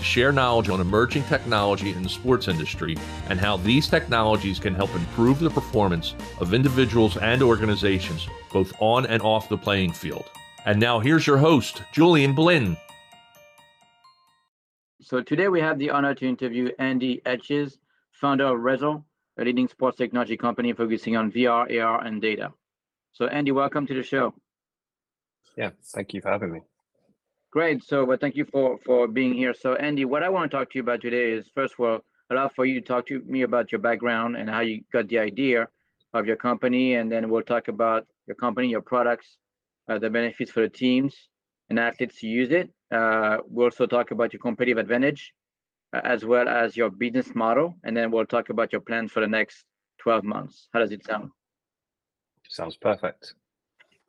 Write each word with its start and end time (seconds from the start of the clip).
to 0.00 0.06
share 0.06 0.32
knowledge 0.32 0.70
on 0.70 0.80
emerging 0.80 1.22
technology 1.24 1.90
in 1.90 2.02
the 2.02 2.08
sports 2.08 2.48
industry 2.48 2.96
and 3.28 3.38
how 3.38 3.58
these 3.58 3.86
technologies 3.86 4.58
can 4.58 4.74
help 4.74 4.92
improve 4.94 5.38
the 5.38 5.50
performance 5.50 6.14
of 6.40 6.54
individuals 6.54 7.18
and 7.18 7.42
organizations, 7.42 8.26
both 8.50 8.72
on 8.80 9.04
and 9.06 9.22
off 9.22 9.50
the 9.50 9.58
playing 9.58 9.92
field. 9.92 10.24
And 10.64 10.80
now 10.80 11.00
here's 11.00 11.26
your 11.26 11.36
host, 11.36 11.82
Julian 11.92 12.34
Blinn. 12.34 12.78
So 15.02 15.22
today 15.22 15.48
we 15.48 15.60
have 15.60 15.78
the 15.78 15.90
honor 15.90 16.14
to 16.14 16.26
interview 16.26 16.70
Andy 16.78 17.20
Etches, 17.26 17.78
founder 18.12 18.46
of 18.46 18.60
Rezzil, 18.60 19.04
a 19.38 19.44
leading 19.44 19.68
sports 19.68 19.98
technology 19.98 20.36
company 20.36 20.72
focusing 20.72 21.16
on 21.16 21.30
VR, 21.30 21.82
AR, 21.82 22.04
and 22.04 22.22
data. 22.22 22.52
So 23.12 23.26
Andy, 23.26 23.52
welcome 23.52 23.86
to 23.86 23.94
the 23.94 24.02
show. 24.02 24.32
Yeah, 25.58 25.70
thank 25.94 26.14
you 26.14 26.22
for 26.22 26.30
having 26.30 26.52
me. 26.52 26.60
Great. 27.50 27.82
So, 27.82 28.04
well, 28.04 28.18
thank 28.20 28.36
you 28.36 28.44
for 28.44 28.78
for 28.84 29.08
being 29.08 29.34
here. 29.34 29.52
So, 29.54 29.74
Andy, 29.74 30.04
what 30.04 30.22
I 30.22 30.28
want 30.28 30.50
to 30.50 30.56
talk 30.56 30.70
to 30.70 30.78
you 30.78 30.82
about 30.82 31.00
today 31.00 31.32
is 31.32 31.50
first 31.52 31.74
of 31.74 31.80
all, 31.80 32.00
love 32.30 32.52
for 32.54 32.64
you 32.64 32.80
to 32.80 32.86
talk 32.86 33.06
to 33.06 33.20
me 33.26 33.42
about 33.42 33.72
your 33.72 33.80
background 33.80 34.36
and 34.36 34.48
how 34.48 34.60
you 34.60 34.82
got 34.92 35.08
the 35.08 35.18
idea 35.18 35.66
of 36.14 36.26
your 36.26 36.36
company, 36.36 36.94
and 36.94 37.10
then 37.10 37.28
we'll 37.28 37.42
talk 37.42 37.66
about 37.68 38.06
your 38.26 38.36
company, 38.36 38.68
your 38.68 38.80
products, 38.80 39.38
uh, 39.88 39.98
the 39.98 40.10
benefits 40.10 40.52
for 40.52 40.60
the 40.60 40.68
teams 40.68 41.28
and 41.68 41.78
athletes 41.78 42.20
to 42.20 42.26
use 42.28 42.50
it. 42.50 42.70
Uh, 42.92 43.38
we'll 43.46 43.66
also 43.66 43.86
talk 43.86 44.10
about 44.12 44.32
your 44.32 44.40
competitive 44.40 44.78
advantage, 44.78 45.32
uh, 45.92 46.00
as 46.04 46.24
well 46.24 46.48
as 46.48 46.76
your 46.76 46.90
business 46.90 47.34
model, 47.34 47.76
and 47.84 47.96
then 47.96 48.10
we'll 48.10 48.26
talk 48.26 48.50
about 48.50 48.72
your 48.72 48.80
plans 48.80 49.10
for 49.10 49.20
the 49.20 49.28
next 49.28 49.64
12 49.98 50.24
months. 50.24 50.68
How 50.72 50.80
does 50.80 50.92
it 50.92 51.04
sound? 51.04 51.30
Sounds 52.48 52.76
perfect. 52.76 53.34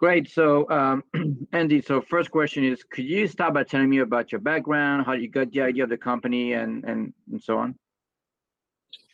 Great. 0.01 0.31
So, 0.31 0.67
um, 0.71 1.03
Andy, 1.53 1.79
so 1.79 2.01
first 2.01 2.31
question 2.31 2.63
is, 2.63 2.83
could 2.83 3.05
you 3.05 3.27
start 3.27 3.53
by 3.53 3.63
telling 3.63 3.87
me 3.87 3.99
about 3.99 4.31
your 4.31 4.41
background, 4.41 5.05
how 5.05 5.13
you 5.13 5.29
got 5.29 5.51
the 5.51 5.61
idea 5.61 5.83
of 5.83 5.91
the 5.91 5.97
company, 5.97 6.53
and 6.53 6.83
and, 6.85 7.13
and 7.31 7.41
so 7.41 7.59
on? 7.59 7.75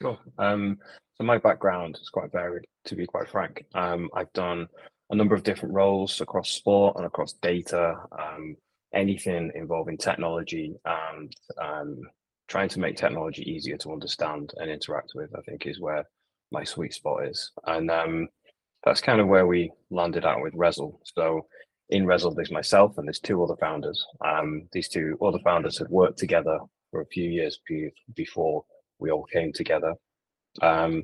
Sure. 0.01 0.17
Um, 0.39 0.77
so 1.15 1.25
my 1.25 1.39
background 1.39 1.99
is 2.01 2.07
quite 2.09 2.31
varied, 2.31 2.63
to 2.85 2.95
be 2.95 3.05
quite 3.05 3.29
frank. 3.29 3.65
Um, 3.75 4.09
I've 4.15 4.31
done 4.31 4.67
a 5.09 5.15
number 5.15 5.35
of 5.35 5.43
different 5.43 5.75
roles 5.75 6.21
across 6.21 6.51
sport 6.51 6.95
and 6.95 7.05
across 7.05 7.33
data, 7.33 7.95
um, 8.17 8.55
anything 8.93 9.51
involving 9.55 9.97
technology 9.97 10.73
and 10.85 11.33
um, 11.61 11.99
trying 12.47 12.69
to 12.69 12.79
make 12.79 12.95
technology 12.95 13.41
easier 13.51 13.75
to 13.79 13.91
understand 13.91 14.53
and 14.55 14.71
interact 14.71 15.11
with. 15.15 15.35
I 15.37 15.41
think 15.41 15.67
is 15.67 15.81
where 15.81 16.05
my 16.53 16.63
sweet 16.63 16.93
spot 16.93 17.25
is, 17.25 17.51
and 17.65 17.91
um, 17.91 18.29
that's 18.83 19.01
kind 19.01 19.19
of 19.19 19.27
where 19.27 19.47
we 19.47 19.71
landed 19.89 20.25
out 20.25 20.41
with 20.41 20.53
Rezzil. 20.53 20.97
So 21.03 21.47
in 21.89 22.05
Rezzil, 22.05 22.35
there's 22.35 22.51
myself 22.51 22.97
and 22.97 23.07
there's 23.07 23.19
two 23.19 23.43
other 23.43 23.55
founders. 23.59 24.05
Um, 24.23 24.67
these 24.71 24.89
two 24.89 25.17
other 25.21 25.39
founders 25.43 25.77
had 25.77 25.89
worked 25.89 26.19
together 26.19 26.59
for 26.91 27.01
a 27.01 27.07
few 27.07 27.29
years 27.29 27.59
before 28.15 28.63
we 28.99 29.11
all 29.11 29.25
came 29.25 29.53
together. 29.53 29.93
Um, 30.61 31.03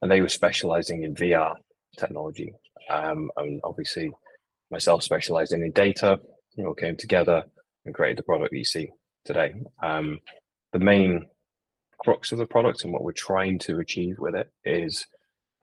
and 0.00 0.10
they 0.10 0.20
were 0.20 0.28
specializing 0.28 1.04
in 1.04 1.14
VR 1.14 1.54
technology. 1.98 2.52
Um, 2.90 3.30
and 3.36 3.60
obviously 3.64 4.10
myself 4.70 5.02
specializing 5.02 5.62
in 5.62 5.72
data, 5.72 6.20
we 6.56 6.64
all 6.64 6.74
came 6.74 6.96
together 6.96 7.44
and 7.84 7.94
created 7.94 8.18
the 8.18 8.24
product 8.24 8.52
you 8.52 8.64
see 8.64 8.90
today. 9.24 9.54
Um, 9.82 10.18
the 10.72 10.78
main 10.78 11.26
crux 11.98 12.32
of 12.32 12.38
the 12.38 12.46
product 12.46 12.84
and 12.84 12.92
what 12.92 13.04
we're 13.04 13.12
trying 13.12 13.58
to 13.60 13.78
achieve 13.78 14.18
with 14.18 14.34
it 14.34 14.50
is 14.64 15.06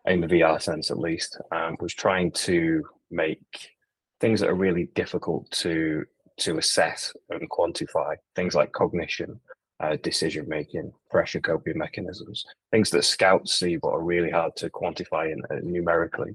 in 0.09 0.21
the 0.21 0.27
VR 0.27 0.61
sense 0.61 0.91
at 0.91 0.99
least, 0.99 1.39
um, 1.51 1.77
was 1.79 1.93
trying 1.93 2.31
to 2.31 2.83
make 3.11 3.71
things 4.19 4.39
that 4.39 4.49
are 4.49 4.55
really 4.55 4.89
difficult 4.95 5.49
to 5.51 6.03
to 6.37 6.57
assess 6.57 7.13
and 7.31 7.49
quantify, 7.49 8.15
things 8.33 8.55
like 8.55 8.71
cognition, 8.71 9.37
uh, 9.81 9.97
decision 10.03 10.45
making, 10.47 10.89
pressure 11.11 11.41
coping 11.41 11.77
mechanisms, 11.77 12.45
things 12.71 12.89
that 12.89 13.03
scouts 13.03 13.59
see 13.59 13.75
but 13.75 13.89
are 13.89 14.01
really 14.01 14.29
hard 14.29 14.55
to 14.55 14.69
quantify 14.69 15.31
in, 15.31 15.41
uh, 15.51 15.59
numerically. 15.61 16.33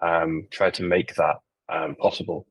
Um, 0.00 0.46
try 0.50 0.70
to 0.70 0.82
make 0.82 1.14
that 1.16 1.36
um, 1.68 1.94
possible 1.96 2.46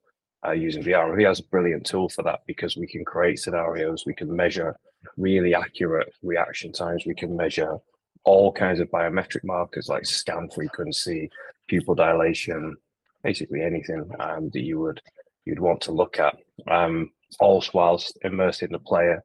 uh, 0.46 0.52
using 0.52 0.84
VR. 0.84 1.16
VR 1.18 1.32
is 1.32 1.40
a 1.40 1.46
brilliant 1.46 1.86
tool 1.86 2.10
for 2.10 2.22
that 2.24 2.42
because 2.46 2.78
we 2.78 2.86
can 2.86 3.04
create 3.04 3.40
scenarios, 3.40 4.06
we 4.06 4.14
can 4.14 4.34
measure 4.34 4.78
really 5.18 5.56
accurate 5.56 6.14
reaction 6.22 6.72
times, 6.72 7.06
we 7.08 7.16
can 7.16 7.36
measure 7.36 7.78
all 8.26 8.52
kinds 8.52 8.80
of 8.80 8.90
biometric 8.90 9.44
markers 9.44 9.90
like 9.90 10.06
scan 10.06 10.50
frequency, 10.50 11.30
pupil 11.68 11.96
dilation, 11.96 12.76
basically 13.24 13.62
anything 13.62 14.10
um, 14.20 14.50
that 14.54 14.62
you 14.62 14.80
would 14.80 15.02
you'd 15.46 15.60
want 15.60 15.82
to 15.82 15.92
look 15.92 16.20
at, 16.20 16.38
um, 16.70 17.12
all 17.40 17.64
whilst 17.74 18.18
immersing 18.24 18.70
the 18.72 18.80
player 18.80 19.24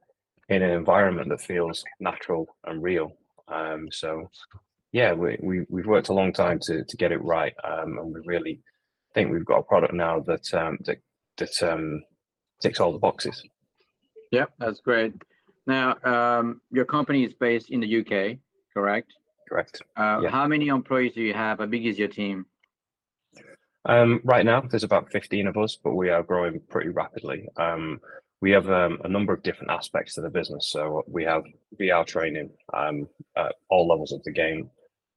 in 0.48 0.62
an 0.62 0.70
environment 0.70 1.28
that 1.28 1.40
feels 1.40 1.84
natural 2.00 2.48
and 2.64 2.82
real. 2.82 3.12
Um, 3.48 3.88
so, 3.92 4.30
yeah, 4.92 5.12
we, 5.12 5.36
we 5.40 5.66
we've 5.68 5.86
worked 5.86 6.08
a 6.08 6.14
long 6.14 6.32
time 6.32 6.58
to 6.62 6.84
to 6.84 6.96
get 6.96 7.12
it 7.12 7.22
right, 7.22 7.54
um, 7.64 7.98
and 7.98 8.14
we 8.14 8.20
really 8.24 8.60
think 9.14 9.30
we've 9.30 9.44
got 9.44 9.60
a 9.60 9.62
product 9.62 9.94
now 9.94 10.20
that 10.20 10.54
um, 10.54 10.78
that 10.84 10.98
that 11.36 11.62
um, 11.62 12.02
ticks 12.60 12.80
all 12.80 12.92
the 12.92 12.98
boxes. 12.98 13.42
Yeah, 14.32 14.46
that's 14.58 14.80
great. 14.80 15.14
Now, 15.66 15.96
um, 16.04 16.60
your 16.70 16.84
company 16.84 17.24
is 17.24 17.34
based 17.34 17.70
in 17.70 17.80
the 17.80 18.00
UK 18.00 18.38
correct? 18.78 19.12
Correct. 19.48 19.82
Uh, 19.96 20.20
yeah. 20.22 20.30
How 20.30 20.46
many 20.46 20.68
employees 20.68 21.12
do 21.14 21.22
you 21.22 21.34
have? 21.34 21.58
How 21.58 21.66
big 21.66 21.84
is 21.84 21.98
your 21.98 22.08
team? 22.08 22.46
Um, 23.86 24.20
right 24.22 24.44
now, 24.44 24.60
there's 24.60 24.84
about 24.84 25.10
15 25.10 25.48
of 25.48 25.56
us, 25.56 25.76
but 25.82 25.94
we 25.94 26.10
are 26.10 26.22
growing 26.22 26.60
pretty 26.68 26.90
rapidly. 26.90 27.48
Um, 27.56 28.00
we 28.40 28.52
have 28.52 28.70
um, 28.70 28.98
a 29.02 29.08
number 29.08 29.32
of 29.32 29.42
different 29.42 29.72
aspects 29.72 30.14
to 30.14 30.20
the 30.20 30.30
business. 30.30 30.68
So 30.70 31.02
we 31.08 31.24
have 31.24 31.42
VR 31.80 32.06
training 32.06 32.50
um, 32.72 33.08
at 33.36 33.54
all 33.68 33.88
levels 33.88 34.12
of 34.12 34.22
the 34.22 34.30
game. 34.30 34.70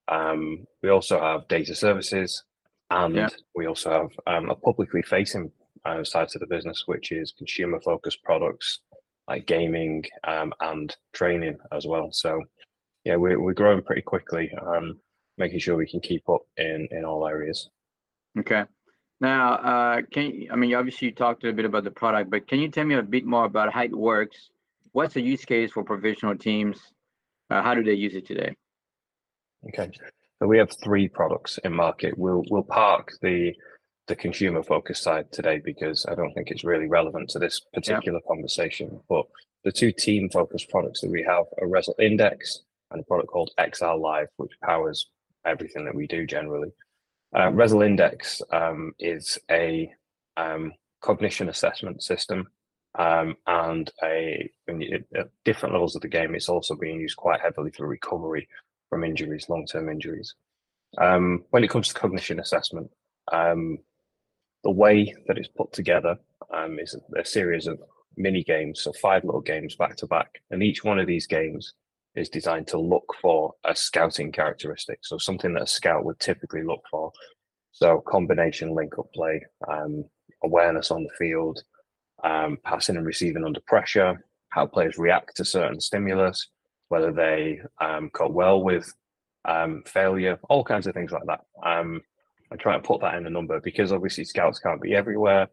Um, 0.07 0.65
we 0.81 0.89
also 0.89 1.19
have 1.19 1.47
data 1.47 1.75
services, 1.75 2.43
and 2.89 3.15
yeah. 3.15 3.29
we 3.53 3.67
also 3.67 3.91
have 3.91 4.11
um, 4.25 4.49
a 4.49 4.55
publicly 4.55 5.03
facing 5.03 5.51
uh, 5.85 6.03
side 6.03 6.29
to 6.29 6.39
the 6.39 6.47
business, 6.47 6.83
which 6.87 7.11
is 7.11 7.33
consumer 7.37 7.79
focused 7.79 8.23
products 8.23 8.79
like 9.27 9.45
gaming 9.45 10.03
and 10.23 10.95
training 11.13 11.57
as 11.71 11.85
well. 11.85 12.09
So 12.11 12.41
yeah, 13.03 13.15
we're 13.15 13.39
we're 13.39 13.53
growing 13.53 13.81
pretty 13.81 14.01
quickly. 14.01 14.51
Um, 14.65 14.99
making 15.37 15.59
sure 15.59 15.75
we 15.75 15.87
can 15.87 15.99
keep 15.99 16.27
up 16.29 16.41
in 16.57 16.87
in 16.91 17.05
all 17.05 17.27
areas. 17.27 17.69
Okay. 18.39 18.63
Now, 19.19 19.53
uh, 19.53 20.01
can 20.11 20.31
you, 20.31 20.49
I 20.51 20.55
mean, 20.55 20.73
obviously 20.73 21.09
you 21.09 21.13
talked 21.13 21.43
a 21.43 21.53
bit 21.53 21.65
about 21.65 21.83
the 21.83 21.91
product, 21.91 22.31
but 22.31 22.47
can 22.47 22.59
you 22.59 22.69
tell 22.69 22.85
me 22.85 22.95
a 22.95 23.03
bit 23.03 23.23
more 23.25 23.45
about 23.45 23.71
how 23.71 23.83
it 23.83 23.95
works? 23.95 24.49
What's 24.93 25.13
the 25.13 25.21
use 25.21 25.45
case 25.45 25.71
for 25.71 25.83
professional 25.83 26.35
teams? 26.35 26.77
Uh, 27.49 27.61
how 27.61 27.75
do 27.75 27.83
they 27.83 27.93
use 27.93 28.15
it 28.15 28.25
today? 28.25 28.55
Okay, 29.67 29.91
so 30.39 30.47
we 30.47 30.57
have 30.57 30.71
three 30.83 31.07
products 31.07 31.59
in 31.63 31.73
market. 31.73 32.17
We'll 32.17 32.43
we'll 32.49 32.63
park 32.63 33.13
the 33.21 33.53
the 34.07 34.15
consumer 34.15 34.63
focused 34.63 35.03
side 35.03 35.31
today 35.31 35.61
because 35.63 36.05
I 36.09 36.15
don't 36.15 36.33
think 36.33 36.49
it's 36.49 36.63
really 36.63 36.87
relevant 36.87 37.29
to 37.29 37.39
this 37.39 37.61
particular 37.73 38.19
yeah. 38.23 38.27
conversation. 38.27 38.99
But 39.07 39.25
the 39.63 39.71
two 39.71 39.91
team 39.91 40.29
focused 40.29 40.69
products 40.69 41.01
that 41.01 41.11
we 41.11 41.23
have 41.23 41.45
are 41.61 41.67
Rezzil 41.67 41.99
Index 41.99 42.61
and 42.91 43.01
a 43.01 43.03
product 43.05 43.29
called 43.29 43.51
XR 43.59 43.99
Live, 43.99 44.27
which 44.37 44.51
powers 44.63 45.07
everything 45.45 45.85
that 45.85 45.95
we 45.95 46.07
do 46.07 46.25
generally. 46.25 46.69
Uh, 47.35 47.51
Index 47.81 48.41
um, 48.51 48.93
is 48.99 49.39
a 49.49 49.91
um, 50.37 50.73
cognition 51.01 51.49
assessment 51.49 52.03
system 52.03 52.47
um, 52.97 53.35
and 53.47 53.91
a 54.03 54.49
at 54.69 55.29
different 55.45 55.73
levels 55.73 55.95
of 55.95 56.01
the 56.01 56.07
game. 56.07 56.35
It's 56.35 56.49
also 56.49 56.75
being 56.75 56.99
used 56.99 57.15
quite 57.15 57.41
heavily 57.41 57.71
for 57.71 57.87
recovery 57.87 58.47
from 58.89 59.03
injuries, 59.03 59.47
long-term 59.47 59.89
injuries. 59.89 60.35
Um, 60.97 61.45
when 61.51 61.63
it 61.63 61.69
comes 61.69 61.87
to 61.87 61.93
cognition 61.93 62.39
assessment, 62.39 62.91
um, 63.31 63.77
the 64.63 64.71
way 64.71 65.15
that 65.27 65.37
it's 65.37 65.47
put 65.47 65.71
together 65.71 66.17
um, 66.53 66.79
is 66.79 66.95
a, 66.95 67.21
a 67.21 67.25
series 67.25 67.67
of 67.67 67.79
mini 68.17 68.43
games, 68.43 68.81
so 68.81 68.91
five 68.93 69.23
little 69.23 69.41
games 69.41 69.75
back 69.75 69.95
to 69.97 70.07
back, 70.07 70.41
and 70.51 70.61
each 70.61 70.83
one 70.83 70.99
of 70.99 71.07
these 71.07 71.27
games 71.27 71.73
is 72.15 72.29
designed 72.29 72.67
to 72.67 72.77
look 72.77 73.15
for 73.21 73.53
a 73.65 73.75
scouting 73.75 74.31
characteristic. 74.31 74.99
So 75.01 75.17
something 75.17 75.53
that 75.53 75.63
a 75.63 75.67
scout 75.67 76.03
would 76.03 76.19
typically 76.19 76.63
look 76.63 76.83
for. 76.89 77.11
So 77.71 78.03
combination 78.07 78.75
link 78.75 78.97
up 78.99 79.11
play, 79.13 79.43
um, 79.67 80.05
awareness 80.43 80.91
on 80.91 81.03
the 81.03 81.09
field, 81.17 81.63
um, 82.23 82.57
passing 82.63 82.97
and 82.97 83.05
receiving 83.05 83.45
under 83.45 83.61
pressure, 83.65 84.25
how 84.49 84.65
players 84.67 84.97
react 84.97 85.37
to 85.37 85.45
certain 85.45 85.79
stimulus, 85.79 86.49
whether 86.89 87.11
they 87.11 87.61
um, 87.79 88.09
cope 88.09 88.33
well 88.33 88.61
with 88.61 88.93
um, 89.45 89.83
failure, 89.85 90.37
all 90.49 90.63
kinds 90.63 90.87
of 90.87 90.93
things 90.93 91.11
like 91.11 91.25
that. 91.27 91.41
Um, 91.65 92.01
I 92.51 92.57
try 92.57 92.75
to 92.75 92.83
put 92.83 93.01
that 93.01 93.15
in 93.15 93.25
a 93.25 93.29
number 93.29 93.61
because 93.61 93.93
obviously 93.93 94.25
scouts 94.25 94.59
can't 94.59 94.81
be 94.81 94.93
everywhere. 94.93 95.47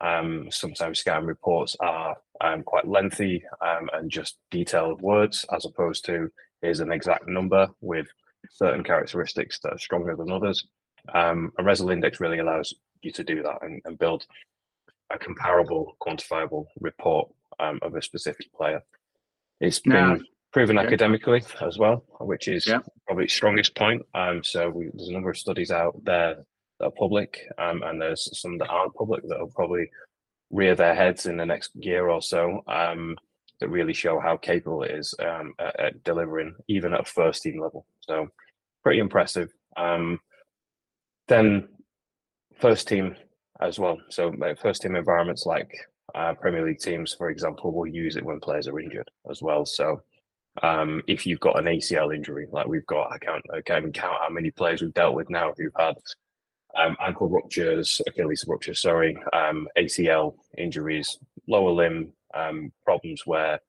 Um, 0.00 0.48
sometimes 0.50 1.02
scam 1.02 1.26
reports 1.26 1.76
are 1.80 2.16
um, 2.40 2.62
quite 2.62 2.86
lengthy 2.86 3.42
um, 3.60 3.90
and 3.92 4.10
just 4.10 4.38
detailed 4.50 5.00
words, 5.00 5.44
as 5.52 5.64
opposed 5.64 6.04
to 6.06 6.30
is 6.62 6.80
an 6.80 6.92
exact 6.92 7.28
number 7.28 7.68
with 7.80 8.06
certain 8.50 8.84
characteristics 8.84 9.58
that 9.60 9.72
are 9.72 9.78
stronger 9.78 10.16
than 10.16 10.30
others. 10.30 10.66
Um, 11.14 11.52
a 11.58 11.62
Rezzil 11.62 11.92
index 11.92 12.20
really 12.20 12.38
allows 12.38 12.74
you 13.02 13.12
to 13.12 13.24
do 13.24 13.42
that 13.42 13.58
and, 13.62 13.80
and 13.84 13.98
build 13.98 14.26
a 15.10 15.18
comparable, 15.18 15.96
quantifiable 16.00 16.66
report 16.80 17.28
um, 17.60 17.78
of 17.82 17.94
a 17.94 18.02
specific 18.02 18.52
player. 18.52 18.82
It's 19.60 19.80
been 19.80 20.24
proven 20.52 20.78
academically 20.78 21.42
as 21.60 21.78
well, 21.78 22.04
which 22.20 22.48
is 22.48 22.66
yeah. 22.66 22.80
probably 23.06 23.24
its 23.24 23.34
strongest 23.34 23.74
point. 23.74 24.02
Um, 24.14 24.42
so 24.44 24.70
we, 24.70 24.90
there's 24.94 25.08
a 25.08 25.12
number 25.12 25.30
of 25.30 25.38
studies 25.38 25.70
out 25.70 26.02
there 26.04 26.44
are 26.80 26.90
public, 26.90 27.40
um, 27.58 27.82
and 27.82 28.00
there's 28.00 28.38
some 28.38 28.58
that 28.58 28.68
aren't 28.68 28.94
public 28.94 29.26
that 29.28 29.38
will 29.38 29.52
probably 29.54 29.90
rear 30.50 30.74
their 30.74 30.94
heads 30.94 31.26
in 31.26 31.36
the 31.36 31.46
next 31.46 31.70
year 31.74 32.08
or 32.08 32.22
so 32.22 32.62
um, 32.68 33.16
that 33.60 33.68
really 33.68 33.92
show 33.92 34.20
how 34.20 34.36
capable 34.36 34.82
it 34.82 34.92
is 34.92 35.14
um, 35.20 35.52
at, 35.58 35.78
at, 35.80 36.04
delivering, 36.04 36.54
even 36.68 36.94
at 36.94 37.06
first 37.06 37.42
team 37.42 37.60
level. 37.60 37.84
So 38.00 38.28
pretty 38.82 39.00
impressive. 39.00 39.52
Um, 39.76 40.20
then 41.26 41.68
first 42.60 42.88
team 42.88 43.16
as 43.60 43.78
well. 43.78 43.98
So 44.08 44.32
first 44.60 44.82
team 44.82 44.96
environments 44.96 45.44
like 45.44 45.70
uh, 46.14 46.34
Premier 46.34 46.64
League 46.64 46.78
teams, 46.78 47.12
for 47.12 47.30
example, 47.30 47.72
will 47.72 47.86
use 47.86 48.16
it 48.16 48.24
when 48.24 48.40
players 48.40 48.68
are 48.68 48.80
injured 48.80 49.10
as 49.30 49.42
well. 49.42 49.66
So 49.66 50.02
um, 50.62 51.02
if 51.06 51.26
you've 51.26 51.40
got 51.40 51.58
an 51.58 51.66
ACL 51.66 52.14
injury, 52.14 52.46
like 52.50 52.66
we've 52.66 52.86
got, 52.86 53.12
I 53.12 53.18
can't, 53.18 53.44
I 53.52 53.60
can't 53.60 53.82
even 53.82 53.92
count 53.92 54.16
how 54.20 54.30
many 54.30 54.50
players 54.50 54.80
we've 54.80 54.94
dealt 54.94 55.14
with 55.14 55.28
now 55.28 55.52
who've 55.56 55.72
had 55.76 55.96
um, 56.78 56.96
ankle 57.04 57.28
ruptures, 57.28 58.00
Achilles 58.06 58.44
ruptures, 58.46 58.80
sorry, 58.80 59.16
um, 59.32 59.68
ACL 59.76 60.34
injuries, 60.56 61.18
lower 61.46 61.70
limb 61.70 62.12
um, 62.34 62.72
problems 62.84 63.22
where 63.26 63.60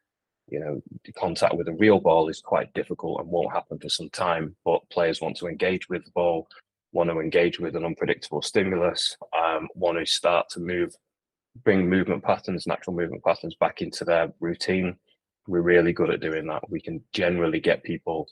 you 0.48 0.60
know 0.60 0.82
contact 1.18 1.56
with 1.56 1.68
a 1.68 1.74
real 1.74 2.00
ball 2.00 2.28
is 2.28 2.42
quite 2.42 2.74
difficult 2.74 3.20
and 3.20 3.30
won't 3.30 3.54
happen 3.54 3.80
for 3.80 3.90
some 3.90 4.10
time. 4.10 4.56
But 4.66 4.88
players 4.90 5.22
want 5.22 5.38
to 5.38 5.48
engage 5.48 5.90
with 5.90 6.06
the 6.06 6.12
ball, 6.12 6.48
want 6.92 7.10
to 7.10 7.20
engage 7.20 7.60
with 7.60 7.76
an 7.76 7.86
unpredictable 7.86 8.42
stimulus, 8.42 9.18
um, 9.38 9.68
want 9.76 9.98
to 9.98 10.06
start 10.06 10.50
to 10.50 10.60
move, 10.60 10.96
bring 11.64 11.90
movement 11.90 12.24
patterns, 12.24 12.68
natural 12.68 12.96
movement 12.96 13.24
patterns 13.24 13.56
back 13.60 13.82
into 13.82 14.06
their 14.06 14.32
routine. 14.40 14.96
We're 15.48 15.62
really 15.62 15.94
good 15.94 16.12
at 16.12 16.22
doing 16.22 16.46
that. 16.48 16.70
We 16.70 16.80
can 16.80 17.02
generally 17.12 17.60
get 17.60 17.84
people 17.84 18.28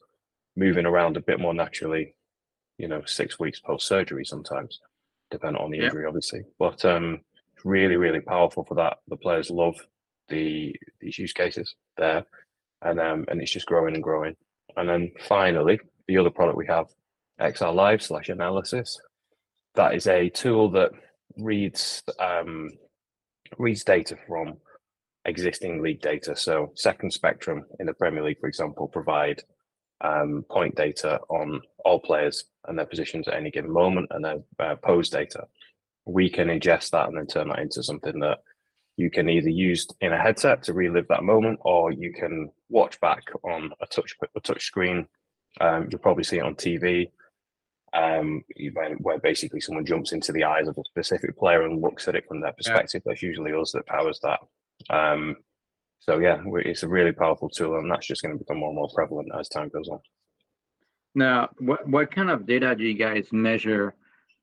moving 0.56 0.86
around 0.86 1.18
a 1.18 1.22
bit 1.22 1.40
more 1.40 1.54
naturally 1.54 2.16
you 2.78 2.88
know 2.88 3.02
six 3.06 3.40
weeks 3.40 3.60
post 3.60 3.88
surgery 3.88 4.26
sometimes, 4.26 4.80
depending 5.32 5.62
on 5.62 5.72
the 5.72 5.80
injury, 5.80 6.04
yeah. 6.04 6.08
obviously. 6.08 6.42
But 6.60 6.84
um, 6.86 7.22
really, 7.64 7.96
really 7.96 8.22
powerful 8.22 8.64
for 8.64 8.76
that. 8.76 9.00
The 9.08 9.18
players 9.18 9.50
love 9.50 9.76
the 10.30 10.76
these 11.00 11.18
use 11.18 11.34
cases 11.34 11.76
there, 11.98 12.26
and 12.82 13.00
um, 13.00 13.26
and 13.30 13.42
it's 13.42 13.52
just 13.52 13.68
growing 13.68 13.96
and 13.96 14.04
growing. 14.04 14.36
And 14.76 14.88
then 14.88 15.12
finally, 15.28 15.80
the 16.08 16.18
other 16.18 16.30
product 16.30 16.58
we 16.58 16.68
have, 16.68 16.88
XR 17.40 17.74
Live 17.74 18.02
slash 18.02 18.30
analysis. 18.30 19.00
That 19.76 19.94
is 19.94 20.08
a 20.08 20.30
tool 20.30 20.72
that 20.72 20.92
reads 21.38 22.04
um, 22.20 22.72
reads 23.58 23.84
data 23.84 24.18
from 24.28 24.58
existing 25.26 25.82
league 25.82 26.02
data. 26.02 26.36
So 26.36 26.72
Second 26.76 27.12
Spectrum 27.12 27.66
in 27.80 27.86
the 27.86 27.94
Premier 27.94 28.24
League, 28.24 28.40
for 28.40 28.48
example, 28.48 28.88
provide 28.88 29.44
um, 30.02 30.46
point 30.50 30.76
data 30.76 31.20
on 31.30 31.62
all 31.84 32.00
players 32.00 32.46
and 32.68 32.78
their 32.78 32.86
positions 32.86 33.28
at 33.28 33.36
any 33.36 33.52
given 33.52 33.72
moment 33.72 34.08
and 34.12 34.24
their 34.24 34.38
uh, 34.60 34.76
pose 34.76 35.10
data. 35.10 35.48
We 36.06 36.30
can 36.30 36.48
ingest 36.48 36.92
that 36.92 37.08
and 37.08 37.18
then 37.18 37.28
turn 37.28 37.50
that 37.50 37.60
into 37.60 37.84
something 37.84 38.20
that 38.20 38.40
you 38.98 39.12
can 39.12 39.30
either 39.30 39.50
use 39.50 39.88
in 40.02 40.12
a 40.12 40.18
headset 40.18 40.64
to 40.64 40.74
relive 40.74 41.08
that 41.10 41.24
moment, 41.24 41.60
or 41.62 41.92
you 41.92 42.12
can 42.12 42.50
watch 42.70 43.00
back 43.00 43.24
on 43.44 43.72
a 43.80 43.86
touch 43.86 44.16
a 44.36 44.40
touch 44.40 44.64
screen. 44.66 45.08
Um, 45.62 45.88
you'll 45.90 46.00
probably 46.00 46.24
see 46.24 46.38
it 46.38 46.44
on 46.44 46.56
TV, 46.56 47.12
um, 47.94 48.44
where 49.00 49.20
basically 49.20 49.62
someone 49.62 49.86
jumps 49.86 50.14
into 50.14 50.32
the 50.32 50.44
eyes 50.44 50.68
of 50.68 50.78
a 50.78 50.84
specific 50.86 51.38
player 51.38 51.62
and 51.62 51.82
looks 51.82 52.08
at 52.08 52.16
it 52.16 52.28
from 52.28 52.42
their 52.42 52.54
perspective. 52.54 53.04
Yeah. 53.06 53.12
That's 53.12 53.24
usually 53.24 53.54
us 53.54 53.72
that 53.74 53.86
powers 53.86 54.20
that. 54.24 54.40
Um, 54.90 55.38
so 56.00 56.20
yeah, 56.20 56.42
it's 56.66 56.84
a 56.84 56.88
really 56.88 57.12
powerful 57.12 57.50
tool, 57.50 57.78
and 57.78 57.92
that's 57.92 58.08
just 58.08 58.24
going 58.24 58.34
to 58.34 58.44
become 58.44 58.58
more 58.58 58.70
and 58.70 58.78
more 58.78 58.90
prevalent 58.94 59.30
as 59.40 59.48
time 59.48 59.70
goes 59.70 59.90
on. 59.90 60.00
Now, 61.16 61.50
what 61.58 61.88
what 61.88 62.12
kind 62.12 62.30
of 62.30 62.46
data 62.46 62.76
do 62.76 62.84
you 62.84 62.94
guys 62.94 63.28
measure 63.32 63.96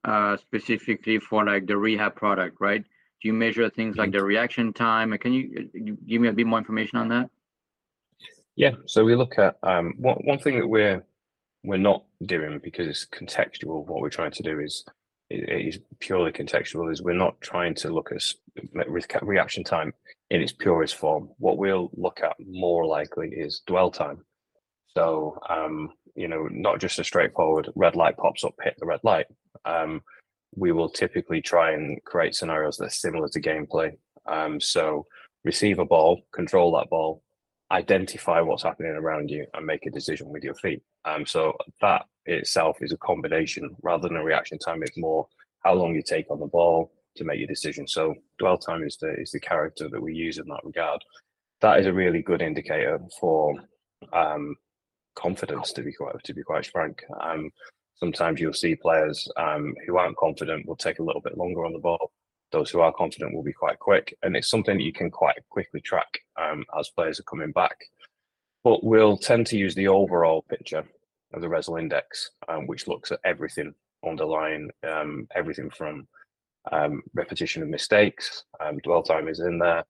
uh, 0.05 0.37
specifically 0.37 1.19
for 1.19 1.45
like 1.45 1.67
the 1.67 1.77
rehab 1.77 2.15
product, 2.15 2.57
right? 2.61 2.83
Do 2.83 3.29
you 3.29 3.33
measure 3.33 3.71
things 3.71 3.97
like 3.97 4.11
mm-hmm. 4.11 4.19
the 4.19 4.25
reaction 4.25 4.73
time? 4.73 5.17
Can 5.19 5.33
you, 5.33 5.71
you 5.73 5.97
give 6.07 6.21
me 6.21 6.29
a 6.29 6.33
bit 6.33 6.47
more 6.47 6.59
information 6.59 6.99
on 6.99 7.09
that? 7.09 7.31
Yeah, 8.57 8.73
so 8.87 9.05
we 9.05 9.17
look 9.17 9.39
at 9.39 9.57
um, 9.63 9.95
one 9.99 10.17
one 10.25 10.39
thing 10.39 10.59
that 10.59 10.69
we're 10.69 11.05
we're 11.65 11.77
not 11.79 12.05
doing 12.27 12.61
because 12.63 12.87
it's 12.87 13.07
contextual. 13.07 13.87
What 13.87 14.01
we're 14.01 14.11
trying 14.11 14.33
to 14.33 14.43
do 14.43 14.61
is 14.61 14.85
it 15.31 15.67
is 15.67 15.79
purely 15.99 16.33
contextual. 16.33 16.93
Is 16.93 17.03
we're 17.03 17.15
not 17.15 17.41
trying 17.41 17.75
to 17.77 17.89
look 17.89 18.13
at 18.13 19.27
reaction 19.27 19.65
time 19.65 19.93
in 20.31 20.43
its 20.43 20.53
purest 20.53 20.97
form. 20.97 21.31
What 21.39 21.59
we'll 21.59 21.91
look 21.97 22.21
at 22.23 22.37
more 22.39 22.87
likely 22.87 23.29
is 23.29 23.63
dwell 23.67 23.91
time. 23.91 24.25
So, 24.97 25.39
um, 25.49 25.91
you 26.15 26.29
know, 26.29 26.49
not 26.51 26.81
just 26.81 26.99
a 26.99 27.05
straightforward 27.05 27.71
red 27.75 27.97
light 27.97 28.17
pops 28.17 28.45
up, 28.45 28.55
hit 28.63 28.77
the 28.79 28.87
red 28.87 29.01
light. 29.03 29.27
Um, 29.65 30.03
we 30.57 30.73
will 30.73 30.89
typically 30.89 31.43
try 31.43 31.73
and 31.73 32.03
create 32.05 32.35
scenarios 32.35 32.77
that 32.77 32.87
are 32.87 32.91
similar 32.91 33.29
to 33.29 33.41
gameplay. 33.41 33.93
Um, 34.27 34.61
so, 34.61 35.07
receive 35.45 35.79
a 35.79 35.85
ball, 35.85 36.23
control 36.33 36.73
that 36.77 36.89
ball, 36.91 37.23
identify 37.71 38.41
what's 38.41 38.63
happening 38.63 38.93
around 38.93 39.31
you, 39.31 39.47
and 39.55 39.67
make 39.67 39.87
a 39.87 39.91
decision 39.91 40.29
with 40.29 40.43
your 40.43 40.55
feet. 40.55 40.83
Um, 41.05 41.27
so 41.27 41.55
that 41.83 42.07
itself 42.25 42.79
is 42.81 42.93
a 42.93 42.97
combination 42.99 43.77
rather 43.83 44.09
than 44.09 44.17
a 44.17 44.25
reaction 44.25 44.59
time. 44.59 44.83
It's 44.83 44.97
more 44.97 45.27
how 45.65 45.75
long 45.75 45.95
you 45.95 46.03
take 46.03 46.31
on 46.31 46.41
the 46.41 46.47
ball, 46.47 46.91
to 47.17 47.25
make 47.25 47.39
your 47.39 47.49
decision. 47.49 47.87
So 47.87 48.15
dwell 48.39 48.59
time 48.59 48.83
is 48.85 48.97
the 48.97 49.15
is 49.21 49.31
the 49.31 49.41
character 49.41 49.89
that 49.89 50.03
we 50.03 50.15
use 50.15 50.39
in 50.39 50.47
that 50.49 50.65
regard. 50.65 51.03
That 51.61 51.81
is 51.81 51.87
a 51.87 51.93
really 51.93 52.23
good 52.23 52.43
indicator 52.43 52.99
for 53.21 53.55
um, 54.13 54.57
confidence. 55.15 55.73
To 55.73 55.83
be 55.83 55.93
quite 55.93 56.23
to 56.23 56.35
be 56.35 56.43
quite 56.43 56.67
frank, 56.67 57.03
um, 57.21 57.51
sometimes 57.97 58.41
you'll 58.41 58.53
see 58.53 58.77
players 58.77 59.29
um, 59.37 59.75
who 59.87 59.97
aren't 59.97 60.17
confident 60.17 60.67
will 60.67 60.77
take 60.77 60.99
a 60.99 61.03
little 61.03 61.23
bit 61.23 61.39
longer 61.39 61.65
on 61.65 61.73
the 61.73 61.79
ball. 61.79 62.13
Those 62.53 62.71
who 62.71 62.81
are 62.81 62.93
confident 62.93 63.35
will 63.35 63.43
be 63.43 63.53
quite 63.53 63.79
quick, 63.79 64.17
and 64.23 64.37
it's 64.37 64.51
something 64.51 64.77
that 64.77 64.85
you 64.85 64.93
can 64.93 65.11
quite 65.11 65.37
quickly 65.51 65.81
track 65.81 66.21
um, 66.41 66.65
as 66.79 66.91
players 66.91 67.19
are 67.19 67.25
coming 67.25 67.53
back. 67.53 67.77
But 68.63 68.85
we'll 68.85 69.17
tend 69.19 69.47
to 69.49 69.59
use 69.59 69.75
the 69.75 69.89
overall 69.89 70.43
picture 70.49 70.85
of 71.35 71.41
the 71.41 71.49
Rezzil 71.49 71.81
index, 71.81 72.31
um, 72.49 72.67
which 72.67 72.87
looks 72.87 73.11
at 73.11 73.21
everything 73.25 73.75
underlying 74.07 74.71
um, 74.87 75.27
everything 75.35 75.71
from 75.71 76.07
um, 76.73 77.03
repetition 77.15 77.63
of 77.63 77.69
mistakes, 77.69 78.45
dwell 78.83 79.03
time 79.03 79.29
is 79.29 79.41
in 79.41 79.59
there, 79.59 79.85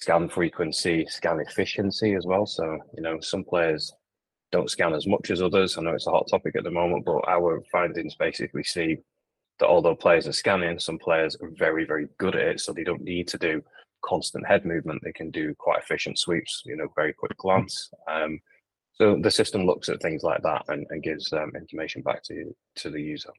scan 0.00 0.28
frequency, 0.28 1.06
scan 1.06 1.40
efficiency 1.40 2.14
as 2.14 2.26
well. 2.26 2.46
So, 2.46 2.78
you 2.96 3.02
know, 3.02 3.18
some 3.20 3.44
players 3.44 3.92
don't 4.52 4.70
scan 4.70 4.94
as 4.94 5.06
much 5.06 5.30
as 5.30 5.42
others. 5.42 5.76
I 5.76 5.82
know 5.82 5.94
it's 5.94 6.06
a 6.06 6.10
hot 6.10 6.28
topic 6.30 6.54
at 6.56 6.64
the 6.64 6.70
moment, 6.70 7.04
but 7.04 7.26
our 7.28 7.62
findings 7.72 8.14
basically 8.14 8.62
see 8.62 8.98
that 9.58 9.66
although 9.66 9.94
players 9.94 10.28
are 10.28 10.32
scanning, 10.32 10.78
some 10.78 10.98
players 10.98 11.36
are 11.40 11.50
very, 11.56 11.84
very 11.84 12.08
good 12.18 12.36
at 12.36 12.46
it. 12.46 12.60
So 12.60 12.72
they 12.72 12.84
don't 12.84 13.02
need 13.02 13.26
to 13.28 13.38
do 13.38 13.62
constant 14.04 14.46
head 14.46 14.64
movement. 14.64 15.00
They 15.02 15.12
can 15.12 15.30
do 15.30 15.54
quite 15.58 15.80
efficient 15.82 16.18
sweeps, 16.18 16.62
you 16.66 16.76
know, 16.76 16.88
very 16.94 17.12
quick 17.12 17.36
glance. 17.38 17.90
Um, 18.08 18.38
so 18.92 19.18
the 19.20 19.30
system 19.30 19.66
looks 19.66 19.88
at 19.88 20.00
things 20.00 20.22
like 20.22 20.42
that 20.42 20.64
and, 20.68 20.86
and 20.90 21.02
gives 21.02 21.32
um, 21.32 21.52
information 21.54 22.02
back 22.02 22.22
to 22.24 22.54
to 22.76 22.90
the 22.90 23.00
user. 23.00 23.30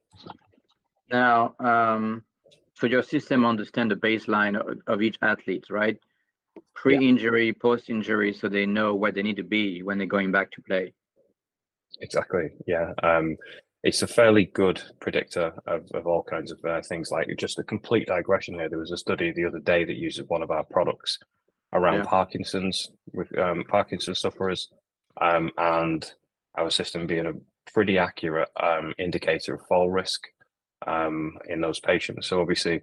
Now, 1.10 1.56
um, 1.60 2.24
so 2.74 2.86
your 2.86 3.02
system 3.02 3.46
understand 3.46 3.90
the 3.90 3.96
baseline 3.96 4.56
of 4.88 5.02
each 5.02 5.18
athlete, 5.22 5.66
right? 5.70 5.98
Pre-injury, 6.82 7.54
post-injury, 7.54 8.34
so 8.34 8.48
they 8.48 8.66
know 8.66 8.94
where 8.94 9.12
they 9.12 9.24
need 9.24 9.38
to 9.38 9.44
be 9.44 9.82
when 9.84 9.98
they're 9.98 10.08
going 10.08 10.32
back 10.32 10.52
to 10.52 10.62
play. 10.62 10.94
Exactly. 12.02 12.50
Yeah. 12.68 12.94
Um, 13.02 13.36
it's 13.84 14.02
a 14.02 14.08
fairly 14.08 14.46
good 14.46 14.82
predictor 15.00 15.54
of, 15.66 15.90
of 15.94 16.06
all 16.08 16.24
kinds 16.24 16.52
of 16.52 16.64
uh, 16.66 16.82
things 16.82 17.10
like 17.10 17.28
just 17.38 17.60
a 17.60 17.64
complete 17.64 18.08
digression 18.08 18.56
here. 18.56 18.70
There 18.70 18.80
was 18.80 18.92
a 18.92 18.98
study 18.98 19.32
the 19.32 19.46
other 19.46 19.60
day 19.60 19.86
that 19.86 19.96
uses 19.96 20.26
one 20.28 20.44
of 20.44 20.52
our 20.52 20.64
products 20.64 21.18
around 21.74 22.00
yeah. 22.00 22.06
Parkinson's 22.06 22.92
with 23.14 23.36
um, 23.38 23.64
Parkinson's 23.68 24.20
sufferers, 24.20 24.70
um, 25.20 25.52
and 25.58 26.12
our 26.58 26.70
system 26.70 27.08
being 27.08 27.26
a 27.26 27.34
pretty 27.74 27.98
accurate 27.98 28.50
um, 28.62 28.94
indicator 28.98 29.56
of 29.56 29.62
fall 29.68 29.90
risk 29.90 30.22
um, 30.86 31.38
in 31.48 31.62
those 31.62 31.80
patients. 31.80 32.28
So 32.28 32.42
obviously, 32.42 32.82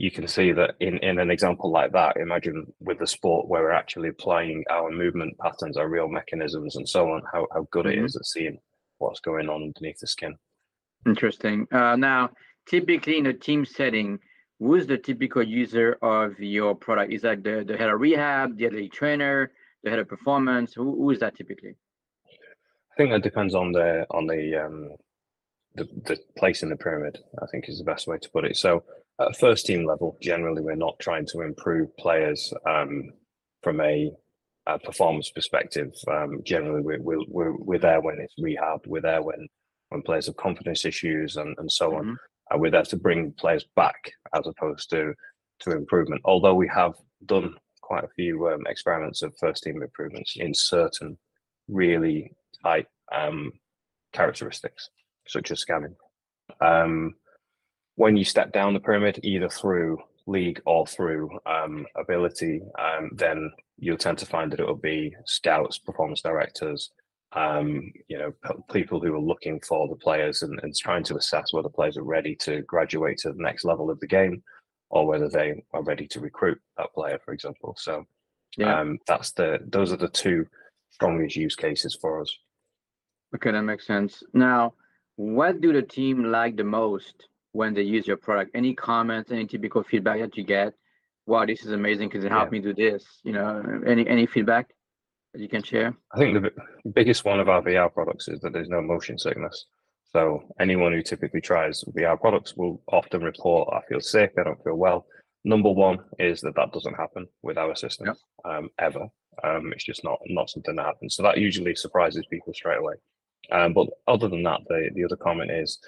you 0.00 0.10
can 0.10 0.26
see 0.26 0.50
that 0.50 0.76
in, 0.80 0.96
in 1.00 1.18
an 1.18 1.30
example 1.30 1.70
like 1.70 1.92
that, 1.92 2.16
imagine 2.16 2.72
with 2.80 2.98
the 2.98 3.06
sport 3.06 3.46
where 3.48 3.64
we're 3.64 3.70
actually 3.70 4.08
applying 4.08 4.64
our 4.70 4.90
movement 4.90 5.36
patterns, 5.36 5.76
our 5.76 5.90
real 5.90 6.08
mechanisms, 6.08 6.76
and 6.76 6.88
so 6.88 7.10
on, 7.10 7.20
how, 7.30 7.46
how 7.52 7.66
good 7.70 7.84
mm-hmm. 7.84 8.00
it 8.00 8.06
is 8.06 8.16
at 8.16 8.24
seeing 8.24 8.58
what's 8.96 9.20
going 9.20 9.50
on 9.50 9.62
underneath 9.62 9.98
the 9.98 10.06
skin. 10.06 10.34
Interesting. 11.04 11.66
Uh, 11.70 11.96
now, 11.96 12.30
typically 12.66 13.18
in 13.18 13.26
a 13.26 13.34
team 13.34 13.66
setting, 13.66 14.18
who's 14.58 14.86
the 14.86 14.96
typical 14.96 15.42
user 15.42 15.98
of 16.00 16.40
your 16.40 16.74
product? 16.74 17.12
Is 17.12 17.20
that 17.20 17.44
the, 17.44 17.62
the 17.68 17.76
head 17.76 17.90
of 17.90 18.00
rehab, 18.00 18.56
the 18.56 18.66
athletic 18.68 18.92
trainer, 18.92 19.52
the 19.84 19.90
head 19.90 19.98
of 19.98 20.08
performance? 20.08 20.72
Who, 20.72 20.96
who 20.96 21.10
is 21.10 21.20
that 21.20 21.36
typically? 21.36 21.74
I 22.26 22.96
think 22.96 23.10
that 23.10 23.22
depends 23.22 23.54
on 23.54 23.72
the 23.72 24.06
on 24.10 24.26
the 24.26 24.64
um, 24.64 24.90
the, 25.74 25.84
the 26.04 26.18
place 26.38 26.62
in 26.62 26.70
the 26.70 26.76
pyramid. 26.76 27.18
I 27.42 27.46
think 27.50 27.68
is 27.68 27.78
the 27.78 27.84
best 27.84 28.06
way 28.06 28.16
to 28.16 28.30
put 28.30 28.46
it. 28.46 28.56
So 28.56 28.82
at 29.20 29.36
first 29.36 29.66
team 29.66 29.86
level, 29.86 30.16
generally, 30.22 30.62
we're 30.62 30.74
not 30.74 30.98
trying 30.98 31.26
to 31.26 31.42
improve 31.42 31.94
players 31.96 32.52
um, 32.68 33.10
from 33.62 33.80
a, 33.80 34.10
a, 34.66 34.78
performance 34.78 35.30
perspective. 35.30 35.92
Um, 36.08 36.40
generally, 36.44 36.82
we're, 36.82 37.00
we're, 37.28 37.56
we're, 37.56 37.78
there 37.78 38.00
when 38.00 38.18
it's 38.18 38.34
rehab. 38.38 38.80
We're 38.86 39.02
there 39.02 39.22
when, 39.22 39.48
when 39.90 40.02
players 40.02 40.26
have 40.26 40.36
confidence 40.36 40.84
issues 40.84 41.36
and, 41.36 41.54
and 41.58 41.70
so 41.70 41.96
on. 41.96 42.04
Mm-hmm. 42.04 42.54
Uh, 42.54 42.58
we're 42.58 42.70
there 42.70 42.82
to 42.82 42.96
bring 42.96 43.32
players 43.32 43.66
back 43.76 44.10
as 44.34 44.46
opposed 44.46 44.90
to, 44.90 45.12
to 45.60 45.70
improvement. 45.72 46.22
Although 46.24 46.54
we 46.54 46.68
have 46.68 46.94
done 47.26 47.54
quite 47.82 48.04
a 48.04 48.14
few 48.16 48.48
um, 48.48 48.66
experiments 48.66 49.22
of 49.22 49.34
first 49.38 49.62
team 49.62 49.82
improvements 49.82 50.36
in 50.36 50.54
certain 50.54 51.18
really 51.68 52.32
tight 52.62 52.86
um, 53.14 53.52
characteristics, 54.12 54.88
such 55.26 55.50
as 55.50 55.60
scanning. 55.60 55.94
Um, 56.60 57.14
when 58.00 58.16
you 58.16 58.24
step 58.24 58.50
down 58.50 58.72
the 58.72 58.80
pyramid, 58.80 59.20
either 59.22 59.50
through 59.50 59.98
league 60.26 60.58
or 60.64 60.86
through 60.86 61.28
um, 61.44 61.84
ability, 61.96 62.62
um, 62.78 63.10
then 63.12 63.52
you'll 63.76 63.98
tend 63.98 64.16
to 64.16 64.24
find 64.24 64.50
that 64.50 64.58
it'll 64.58 64.74
be 64.74 65.14
scouts, 65.26 65.76
performance 65.76 66.22
directors, 66.22 66.92
um, 67.32 67.92
you 68.08 68.16
know, 68.18 68.32
people 68.72 69.00
who 69.00 69.14
are 69.14 69.20
looking 69.20 69.60
for 69.60 69.86
the 69.86 69.96
players 69.96 70.42
and, 70.42 70.58
and 70.62 70.74
trying 70.74 71.04
to 71.04 71.16
assess 71.16 71.52
whether 71.52 71.68
players 71.68 71.98
are 71.98 72.02
ready 72.02 72.34
to 72.36 72.62
graduate 72.62 73.18
to 73.18 73.34
the 73.34 73.42
next 73.42 73.66
level 73.66 73.90
of 73.90 74.00
the 74.00 74.06
game 74.06 74.42
or 74.88 75.06
whether 75.06 75.28
they 75.28 75.62
are 75.74 75.82
ready 75.82 76.06
to 76.06 76.20
recruit 76.20 76.58
that 76.78 76.94
player, 76.94 77.20
for 77.22 77.34
example. 77.34 77.76
So 77.78 78.06
yeah. 78.56 78.80
um, 78.80 78.98
that's 79.06 79.32
the 79.32 79.58
those 79.68 79.92
are 79.92 79.98
the 79.98 80.08
two 80.08 80.46
strongest 80.88 81.36
use 81.36 81.54
cases 81.54 81.98
for 82.00 82.22
us. 82.22 82.34
Okay, 83.34 83.52
that 83.52 83.62
makes 83.62 83.86
sense. 83.86 84.22
Now, 84.32 84.72
what 85.16 85.60
do 85.60 85.74
the 85.74 85.82
team 85.82 86.24
like 86.24 86.56
the 86.56 86.64
most 86.64 87.26
when 87.52 87.74
they 87.74 87.82
use 87.82 88.06
your 88.06 88.16
product? 88.16 88.50
Any 88.54 88.74
comments, 88.74 89.30
any 89.30 89.46
typical 89.46 89.82
feedback 89.82 90.20
that 90.20 90.36
you 90.36 90.44
get? 90.44 90.74
Wow, 91.26 91.46
this 91.46 91.64
is 91.64 91.72
amazing 91.72 92.08
because 92.08 92.24
it 92.24 92.32
helped 92.32 92.52
yeah. 92.52 92.60
me 92.60 92.64
do 92.64 92.74
this. 92.74 93.04
You 93.22 93.32
know, 93.32 93.82
any 93.86 94.06
any 94.08 94.26
feedback 94.26 94.74
that 95.32 95.40
you 95.40 95.48
can 95.48 95.62
share? 95.62 95.94
I 96.12 96.18
think 96.18 96.42
the 96.42 96.50
biggest 96.90 97.24
one 97.24 97.40
of 97.40 97.48
our 97.48 97.62
VR 97.62 97.92
products 97.92 98.28
is 98.28 98.40
that 98.40 98.52
there's 98.52 98.68
no 98.68 98.82
motion 98.82 99.18
sickness. 99.18 99.66
So 100.12 100.42
anyone 100.58 100.92
who 100.92 101.02
typically 101.02 101.40
tries 101.40 101.84
VR 101.96 102.20
products 102.20 102.56
will 102.56 102.82
often 102.88 103.22
report, 103.22 103.72
"I 103.72 103.80
feel 103.88 104.00
sick, 104.00 104.32
I 104.38 104.44
don't 104.44 104.62
feel 104.64 104.76
well." 104.76 105.06
Number 105.44 105.70
one 105.70 105.98
is 106.18 106.40
that 106.42 106.54
that 106.56 106.72
doesn't 106.72 106.96
happen 106.96 107.26
with 107.42 107.56
our 107.56 107.74
system 107.74 108.14
um, 108.44 108.68
ever. 108.78 109.06
Um, 109.42 109.72
it's 109.72 109.84
just 109.84 110.04
not 110.04 110.18
not 110.26 110.50
something 110.50 110.76
that 110.76 110.86
happens. 110.86 111.14
So 111.14 111.22
that 111.22 111.38
usually 111.38 111.74
surprises 111.74 112.26
people 112.28 112.52
straight 112.52 112.78
away. 112.78 112.94
Um, 113.52 113.72
but 113.72 113.88
other 114.06 114.28
than 114.28 114.42
that, 114.42 114.60
the 114.68 114.90
the 114.94 115.04
other 115.04 115.16
comment 115.16 115.50
is 115.50 115.78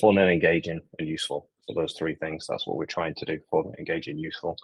fun 0.00 0.18
and 0.18 0.30
engaging 0.30 0.80
and 0.98 1.08
useful. 1.08 1.48
So 1.66 1.74
those 1.74 1.94
three 1.94 2.14
things, 2.14 2.46
that's 2.48 2.66
what 2.66 2.76
we're 2.76 2.86
trying 2.86 3.14
to 3.16 3.24
do: 3.24 3.38
fun, 3.50 3.72
engaging, 3.78 4.18
useful, 4.18 4.56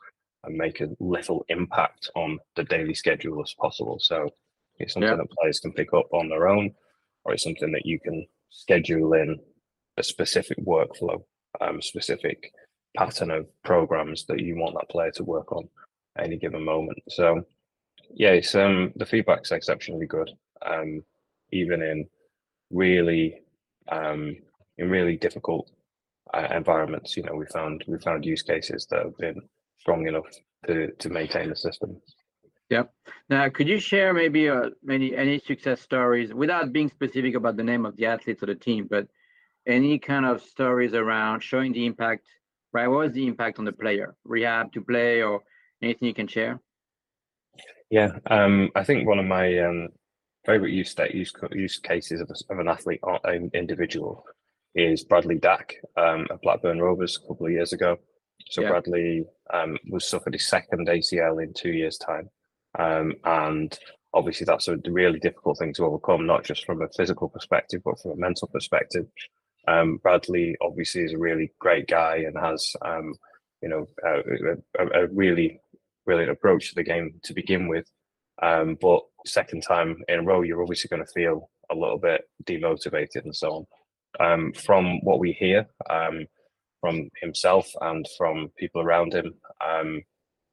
and 0.45 0.57
make 0.57 0.81
a 0.81 0.89
little 1.01 1.45
impact 1.49 2.11
on 2.15 2.39
the 2.57 2.65
daily 2.65 2.95
schedule 2.95 3.43
as 3.43 3.55
possible. 3.55 3.99
So 4.01 4.31
it's 4.79 4.95
something 4.95 5.11
yeah. 5.11 5.17
that 5.17 5.31
players 5.31 5.61
can 5.61 5.73
pick 5.73 5.93
up 5.93 6.07
on 6.13 6.29
their 6.29 6.49
own, 6.49 6.75
or 7.25 7.33
it's 7.33 7.45
something 7.45 7.73
that 7.73 7.87
you 7.87 8.01
can 8.01 8.27
schedule 8.51 9.15
in 9.15 9.39
a 9.97 10.03
specific 10.03 10.59
workflow, 10.65 11.23
um, 11.61 11.81
specific 11.81 12.53
pattern 12.97 13.31
of 13.31 13.47
programs 13.65 14.25
that 14.27 14.41
you 14.41 14.57
want 14.57 14.75
that 14.75 14.89
player 14.89 15.11
to 15.13 15.25
work 15.25 15.53
on 15.53 15.69
at 16.17 16.25
any 16.25 16.37
given 16.37 16.65
moment. 16.65 16.99
So 17.09 17.45
yeah, 18.15 18.31
it's 18.31 18.55
um 18.55 18.93
the 18.97 19.07
feedback's 19.07 19.53
exceptionally 19.53 20.07
good. 20.07 20.31
Um, 20.65 21.03
even 21.53 21.83
in 21.83 22.07
really 22.71 23.43
um 23.91 24.37
in 24.79 24.91
really 24.91 25.17
difficult 25.17 25.71
uh, 26.33 26.49
environments. 26.51 27.17
You 27.17 27.25
know, 27.25 27.35
we 27.35 27.47
found 27.47 27.85
we 27.87 27.99
found 27.99 28.25
use 28.25 28.43
cases 28.43 28.87
that 28.91 29.05
have 29.05 29.17
been 29.19 29.41
strong 29.79 30.07
enough 30.07 30.27
to 30.67 30.93
to 30.93 31.09
maintain 31.09 31.51
the 31.51 31.57
system. 31.57 32.01
Yep. 32.71 32.93
Now, 33.29 33.49
could 33.51 33.69
you 33.69 33.79
share 33.79 34.15
maybe 34.15 34.49
uh, 34.49 34.71
many 34.83 35.15
any 35.15 35.39
success 35.39 35.81
stories 35.81 36.33
without 36.33 36.73
being 36.73 36.91
specific 36.91 37.35
about 37.35 37.57
the 37.57 37.63
name 37.63 37.85
of 37.85 37.97
the 37.97 38.07
athletes 38.07 38.43
or 38.43 38.47
the 38.47 38.55
team, 38.55 38.87
but 38.91 39.07
any 39.67 39.99
kind 39.99 40.27
of 40.27 40.43
stories 40.43 40.95
around 40.95 41.43
showing 41.43 41.73
the 41.73 41.87
impact? 41.87 42.27
Right, 42.73 42.89
what 42.89 42.99
was 42.99 43.13
the 43.13 43.27
impact 43.27 43.59
on 43.61 43.65
the 43.65 43.73
player? 43.73 44.15
Rehab 44.25 44.73
to 44.73 44.81
play, 44.83 45.23
or 45.23 45.43
anything 45.81 46.09
you 46.09 46.15
can 46.15 46.27
share? 46.27 46.61
Yeah, 47.91 48.19
um, 48.27 48.71
I 48.75 48.83
think 48.83 49.07
one 49.07 49.21
of 49.21 49.27
my 49.27 49.59
um, 49.59 49.89
favorite 50.45 50.73
use 50.73 50.95
use 51.13 51.33
use 51.53 51.79
cases 51.79 52.21
of, 52.21 52.31
a, 52.31 52.53
of 52.53 52.59
an 52.59 52.69
athlete 52.69 53.01
or 53.03 53.21
an 53.25 53.51
individual 53.55 54.25
is 54.75 55.05
Bradley 55.05 55.39
Dack 55.39 55.75
um, 55.97 56.27
at 56.31 56.43
Blackburn 56.43 56.81
Rovers 56.81 57.17
a 57.17 57.29
couple 57.29 57.47
of 57.47 57.53
years 57.53 57.73
ago. 57.73 57.99
So 58.51 58.63
yeah. 58.63 58.71
Bradley 58.71 59.25
um, 59.53 59.79
was 59.91 60.07
suffered 60.07 60.35
his 60.35 60.49
second 60.49 60.89
ACL 60.89 61.43
in 61.43 61.53
two 61.55 61.71
years' 61.71 61.99
time, 61.99 62.29
um, 62.79 63.15
and 63.25 63.77
obviously 64.13 64.45
that's 64.45 64.69
a 64.69 64.79
really 64.87 65.19
difficult 65.19 65.59
thing 65.59 65.73
to 65.75 65.85
overcome, 65.85 66.27
not 66.27 66.45
just 66.45 66.65
from 66.65 66.83
a 66.83 66.89
physical 66.97 67.29
perspective, 67.29 67.83
but 67.85 67.99
from 68.01 68.13
a 68.13 68.17
mental 68.17 68.49
perspective. 68.49 69.07
Um, 69.67 69.99
Bradley 70.03 70.57
obviously 70.61 71.03
is 71.03 71.15
a 71.15 71.19
really 71.19 71.53
great 71.59 71.89
guy 71.89 72.17
and 72.17 72.37
has, 72.39 72.77
um, 72.85 73.15
you 73.63 73.69
know, 73.69 73.89
a, 74.05 74.83
a, 74.83 75.05
a, 75.05 75.07
really 75.09 75.59
brilliant 76.05 76.31
approach 76.31 76.69
to 76.69 76.75
the 76.75 76.83
game 76.83 77.19
to 77.23 77.33
begin 77.33 77.67
with. 77.67 77.87
Um, 78.43 78.77
but 78.79 79.01
second 79.25 79.63
time 79.63 80.03
in 80.07 80.19
a 80.19 80.23
row, 80.23 80.43
you're 80.43 80.63
obviously 80.63 80.89
going 80.89 81.05
to 81.05 81.13
feel 81.13 81.51
a 81.71 81.75
little 81.75 81.99
bit 81.99 82.29
demotivated 82.45 83.25
and 83.25 83.35
so 83.35 83.51
on 83.53 83.67
um, 84.21 84.53
from 84.53 85.01
what 85.01 85.19
we 85.19 85.33
hear 85.33 85.67
um, 85.91 86.27
from 86.81 87.09
himself 87.21 87.71
and 87.81 88.07
from 88.17 88.51
people 88.59 88.83
around 88.83 89.15
him, 89.15 89.35
um, 89.65 90.03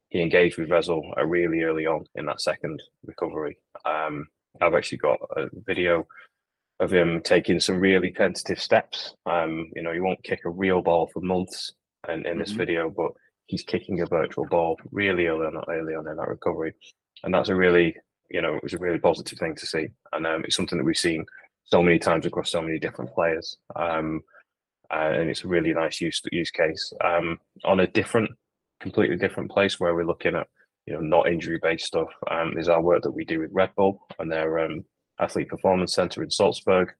he 0.09 0.21
engaged 0.21 0.57
with 0.57 0.69
Rezzil 0.69 1.01
uh, 1.17 1.25
really 1.25 1.61
early 1.63 1.85
on 1.85 2.05
in 2.15 2.25
that 2.25 2.41
second 2.41 2.81
recovery. 3.05 3.57
Um, 3.85 4.27
I've 4.61 4.73
actually 4.73 4.97
got 4.97 5.19
a 5.37 5.47
video 5.65 6.05
of 6.81 6.91
him 6.91 7.21
taking 7.21 7.59
some 7.59 7.79
really 7.79 8.11
tentative 8.11 8.61
steps. 8.61 9.15
Um, 9.25 9.69
you 9.75 9.83
know, 9.83 9.93
he 9.93 9.99
won't 9.99 10.23
kick 10.23 10.41
a 10.45 10.49
real 10.49 10.81
ball 10.81 11.09
for 11.13 11.21
months 11.21 11.73
in, 12.09 12.25
in 12.25 12.39
this 12.39 12.49
mm-hmm. 12.49 12.57
video, 12.57 12.89
but 12.89 13.11
he's 13.47 13.63
kicking 13.63 14.01
a 14.01 14.05
virtual 14.05 14.47
ball 14.47 14.77
really 14.91 15.27
early 15.27 15.45
on, 15.45 15.63
early 15.69 15.93
on 15.93 16.07
in 16.07 16.17
that 16.17 16.27
recovery. 16.27 16.73
And 17.23 17.33
that's 17.33 17.49
a 17.49 17.55
really, 17.55 17.95
you 18.29 18.41
know, 18.41 18.55
it 18.55 18.63
was 18.63 18.73
a 18.73 18.79
really 18.79 18.97
positive 18.99 19.37
thing 19.37 19.55
to 19.55 19.65
see. 19.65 19.87
And 20.11 20.25
um, 20.25 20.43
it's 20.43 20.55
something 20.55 20.77
that 20.77 20.83
we've 20.83 20.97
seen 20.97 21.25
so 21.71 21.81
many 21.81 21.99
times 21.99 22.25
across 22.25 22.51
so 22.51 22.61
many 22.61 22.79
different 22.79 23.13
players. 23.13 23.57
Um, 23.75 24.21
uh, 24.91 25.11
and 25.13 25.29
it's 25.29 25.45
a 25.45 25.47
really 25.47 25.73
nice 25.73 26.01
use 26.01 26.21
use 26.31 26.51
case. 26.51 26.93
Um, 27.03 27.39
on 27.63 27.79
a 27.79 27.87
different, 27.87 28.29
completely 28.81 29.15
different 29.15 29.49
place 29.49 29.79
where 29.79 29.95
we're 29.95 30.05
looking 30.05 30.35
at, 30.35 30.47
you 30.85 30.93
know, 30.93 30.99
not 30.99 31.29
injury 31.29 31.59
based 31.61 31.85
stuff. 31.85 32.09
Um, 32.29 32.57
is 32.57 32.67
our 32.67 32.81
work 32.81 33.03
that 33.03 33.11
we 33.11 33.23
do 33.23 33.39
with 33.39 33.51
Red 33.53 33.71
Bull 33.75 34.05
and 34.19 34.29
their 34.29 34.59
um, 34.59 34.83
athlete 35.19 35.47
performance 35.47 35.93
center 35.93 36.23
in 36.23 36.29
Salzburg. 36.29 36.91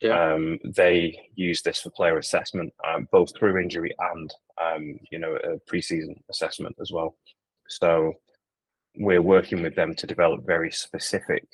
Yeah. 0.00 0.32
Um, 0.32 0.58
they 0.64 1.18
use 1.34 1.60
this 1.60 1.80
for 1.80 1.90
player 1.90 2.18
assessment, 2.18 2.72
um, 2.86 3.08
both 3.10 3.36
through 3.36 3.60
injury 3.60 3.94
and 4.12 4.34
um, 4.62 4.98
you 5.10 5.18
know 5.18 5.36
a 5.36 5.58
preseason 5.70 6.18
assessment 6.30 6.76
as 6.80 6.90
well. 6.92 7.16
So 7.68 8.14
we're 8.96 9.20
working 9.20 9.62
with 9.62 9.74
them 9.74 9.94
to 9.96 10.06
develop 10.06 10.46
very 10.46 10.70
specific 10.70 11.46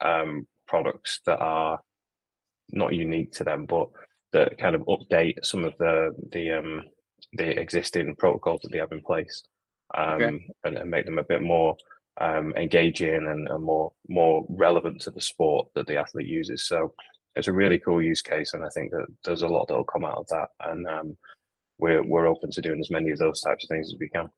um, 0.00 0.48
products 0.66 1.20
that 1.26 1.38
are 1.38 1.78
not 2.72 2.94
unique 2.94 3.32
to 3.32 3.44
them, 3.44 3.66
but 3.66 3.88
that 4.32 4.58
kind 4.58 4.74
of 4.74 4.82
update 4.82 5.44
some 5.44 5.64
of 5.64 5.74
the 5.78 6.14
the 6.32 6.52
um 6.52 6.82
the 7.34 7.58
existing 7.60 8.16
protocols 8.16 8.60
that 8.62 8.72
they 8.72 8.78
have 8.78 8.92
in 8.92 9.02
place, 9.02 9.42
um, 9.96 10.22
okay. 10.22 10.46
and, 10.64 10.78
and, 10.78 10.90
make 10.90 11.04
them 11.04 11.18
a 11.18 11.24
bit 11.24 11.42
more 11.42 11.76
um, 12.20 12.52
engaging 12.56 13.26
and, 13.28 13.48
and, 13.48 13.62
more 13.62 13.92
more 14.08 14.44
relevant 14.48 15.00
to 15.02 15.10
the 15.10 15.20
sport 15.20 15.68
that 15.74 15.86
the 15.86 15.96
athlete 15.96 16.26
uses. 16.26 16.66
So 16.66 16.94
it's 17.36 17.48
a 17.48 17.52
really 17.52 17.78
cool 17.78 18.02
use 18.02 18.22
case, 18.22 18.54
and 18.54 18.64
I 18.64 18.68
think 18.70 18.90
that 18.92 19.06
there's 19.24 19.42
a 19.42 19.48
lot 19.48 19.68
that 19.68 19.76
will 19.76 19.84
come 19.84 20.04
out 20.04 20.18
of 20.18 20.26
that, 20.28 20.48
and 20.64 20.86
um, 20.86 21.16
we're 21.78 22.02
we're 22.02 22.26
open 22.26 22.50
to 22.52 22.62
doing 22.62 22.80
as 22.80 22.90
many 22.90 23.10
of 23.10 23.18
those 23.18 23.40
types 23.40 23.64
of 23.64 23.68
things 23.68 23.92
as 23.92 23.98
we 23.98 24.08
can. 24.08 24.28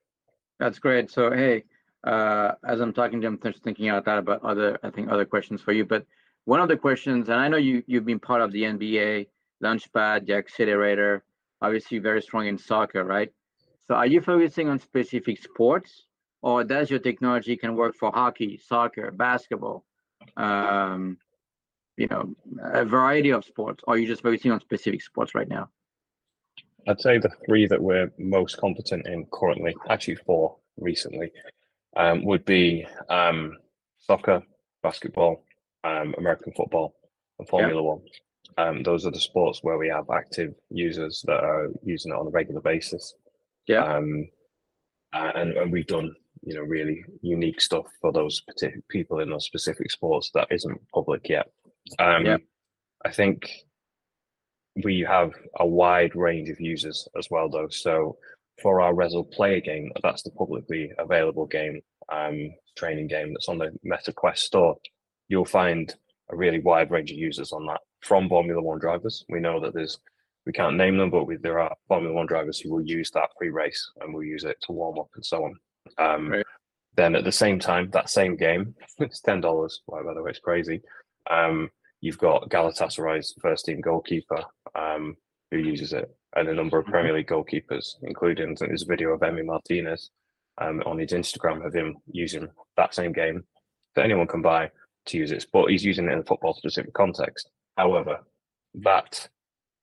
That's 0.59 0.79
great. 0.79 1.11
So 1.11 1.31
hey, 1.31 1.65
uh, 2.05 2.53
as 2.67 2.81
I'm 2.81 2.93
talking 2.93 3.21
to 3.21 3.27
him, 3.27 3.39
thinking 3.65 3.89
out 3.89 4.05
that 4.05 4.19
about 4.19 4.43
other 4.43 4.79
I 4.83 4.91
think 4.91 5.11
other 5.11 5.25
questions 5.25 5.61
for 5.61 5.73
you, 5.73 5.85
but 5.85 6.05
one 6.44 6.61
of 6.61 6.68
the 6.68 6.76
questions, 6.76 7.28
and 7.28 7.38
I 7.40 7.49
know 7.49 7.56
you 7.56 7.82
you've 7.87 8.04
been 8.04 8.18
part 8.18 8.42
of 8.42 8.52
the 8.52 8.62
NBA 8.62 9.28
Launchpad, 9.62 10.26
the 10.26 10.34
accelerator, 10.34 11.22
obviously 11.61 11.99
very 11.99 12.22
strong 12.22 12.46
in 12.46 12.58
soccer, 12.58 13.04
right? 13.04 13.32
So 13.87 13.94
are 13.94 14.06
you 14.06 14.20
focusing 14.20 14.68
on 14.68 14.78
specific 14.80 15.42
sports, 15.42 16.06
or 16.42 16.64
does 16.64 16.90
your 16.90 16.99
technology 16.99 17.56
can 17.56 17.76
work 17.76 17.94
for 17.94 18.11
hockey, 18.12 18.61
soccer, 18.64 19.11
basketball, 19.11 19.84
um, 20.37 21.18
you 21.96 22.08
know, 22.08 22.34
a 22.62 22.84
variety 22.84 23.30
of 23.30 23.44
sports, 23.44 23.82
or 23.87 23.94
are 23.94 23.99
you 23.99 24.06
just 24.06 24.22
focusing 24.22 24.50
on 24.50 24.61
specific 24.61 25.02
sports 25.02 25.34
right 25.34 25.49
now? 25.49 25.68
I'd 26.88 27.00
say 27.00 27.18
the 27.18 27.30
three 27.46 27.66
that 27.68 27.80
we're 27.80 28.11
most 28.18 28.56
competent 28.58 29.06
in 29.06 29.26
currently, 29.32 29.76
actually 29.88 30.16
four 30.16 30.56
recently, 30.78 31.30
um, 31.96 32.25
would 32.25 32.44
be 32.44 32.87
um, 33.08 33.56
soccer, 33.99 34.42
basketball, 34.82 35.44
um, 35.85 36.15
American 36.19 36.53
football, 36.53 36.95
and 37.39 37.49
Formula 37.49 37.83
yeah. 37.83 37.89
One. 37.89 38.01
Um, 38.59 38.83
those 38.83 39.07
are 39.07 39.11
the 39.11 39.21
sports 39.21 39.61
where 39.62 39.79
we 39.79 39.89
have 39.89 40.11
active 40.11 40.55
users 40.71 41.23
that 41.27 41.43
are 41.43 41.69
using 41.83 42.12
it 42.12 42.19
on 42.19 42.27
a 42.27 42.31
regular 42.31 42.61
basis. 42.61 43.15
Yeah. 43.67 43.85
Um, 43.85 44.29
and, 45.15 45.53
and 45.53 45.73
we've 45.73 45.87
done 45.87 46.15
you 46.43 46.55
know 46.55 46.62
really 46.62 47.05
unique 47.23 47.61
stuff 47.61 47.87
for 48.01 48.12
those 48.12 48.41
particular 48.43 48.83
people 48.89 49.21
in 49.21 49.31
those 49.31 49.47
specific 49.47 49.91
sports 49.91 50.31
that 50.35 50.49
isn't 50.51 50.81
public 50.93 51.29
yet. 51.29 51.47
Um, 51.99 52.27
yeah. 52.27 52.37
I 53.05 53.11
think 53.11 53.49
we 54.85 55.01
have 55.01 55.33
a 55.59 55.67
wide 55.67 56.15
range 56.15 56.49
of 56.49 56.61
users 56.61 57.09
as 57.19 57.29
well, 57.31 57.49
though. 57.49 57.69
So 57.69 58.17
for 58.62 58.81
our 58.81 58.95
Rezzil 58.95 59.31
Player 59.33 59.61
game, 59.61 59.91
that's 60.03 60.23
the 60.23 60.31
publicly 60.31 60.93
available 60.99 61.47
game, 61.47 61.81
um, 62.11 62.53
training 62.77 63.09
game 63.09 63.33
that's 63.33 63.49
on 63.49 63.59
the 63.59 63.71
Meta 63.83 64.12
Quest 64.12 64.45
store. 64.45 64.77
You'll 65.33 65.47
find 65.47 65.91
a 66.31 66.37
really 66.37 66.59
wide 66.59 66.91
range 66.91 67.11
of 67.11 67.17
users 67.17 67.53
on 67.53 67.65
that 67.65 67.81
from 68.03 68.29
Formula 68.29 68.61
One 68.61 68.79
drivers. 68.79 69.25
We 69.31 69.41
know 69.41 69.61
that 69.61 69.73
there's 69.73 69.99
we 70.45 70.53
can't 70.53 70.77
name 70.77 70.99
them, 70.99 71.09
but 71.09 71.25
we, 71.25 71.37
there 71.37 71.59
are 71.59 71.75
Formula 71.89 72.15
One 72.15 72.27
drivers 72.27 72.61
who 72.61 72.71
will 72.71 72.83
use 72.83 73.11
that 73.12 73.31
pre-race 73.39 73.83
and 74.03 74.12
will 74.12 74.25
use 74.25 74.45
it 74.45 74.59
to 74.65 74.73
warm 74.73 74.99
up 74.99 75.09
and 75.15 75.25
so 75.25 75.45
on. 75.45 75.57
Um, 75.97 76.29
right. 76.33 76.45
Then 76.97 77.15
at 77.15 77.25
the 77.25 77.33
same 77.33 77.59
time, 77.59 77.89
that 77.93 78.11
same 78.11 78.37
game, 78.37 78.75
it's 78.99 79.23
ten 79.23 79.41
dollars. 79.41 79.81
By 79.89 80.03
the 80.03 80.23
way, 80.23 80.33
it's 80.33 80.39
crazy. 80.39 80.83
Um, 81.31 81.71
you've 82.03 82.19
got 82.19 82.51
Galatasaray's 82.51 83.35
first 83.41 83.65
team 83.65 83.81
goalkeeper 83.81 84.45
um, 84.75 85.17
who 85.51 85.57
uses 85.57 85.95
it, 85.95 86.15
and 86.37 86.47
a 86.47 86.53
number 86.53 86.79
of 86.79 86.85
mm-hmm. 86.85 86.93
Premier 86.93 87.15
League 87.15 87.29
goalkeepers, 87.29 87.95
including 88.03 88.55
there's 88.61 88.83
a 88.83 88.87
video 88.87 89.12
of 89.12 89.21
Emi 89.21 89.47
Martinez 89.47 90.11
um, 90.61 90.83
on 90.85 90.99
his 90.99 91.12
Instagram 91.12 91.65
of 91.67 91.75
him 91.75 91.97
using 92.07 92.49
that 92.77 92.95
same 92.95 93.15
game 93.15 93.45
that 93.95 94.05
anyone 94.05 94.27
can 94.27 94.43
buy 94.43 94.71
to 95.06 95.18
use 95.18 95.32
it, 95.32 95.47
but 95.52 95.66
he's 95.66 95.85
using 95.85 96.06
it 96.06 96.12
in 96.12 96.18
a 96.21 96.25
football 96.25 96.54
specific 96.54 96.92
context. 96.94 97.49
However, 97.76 98.21
that 98.75 99.28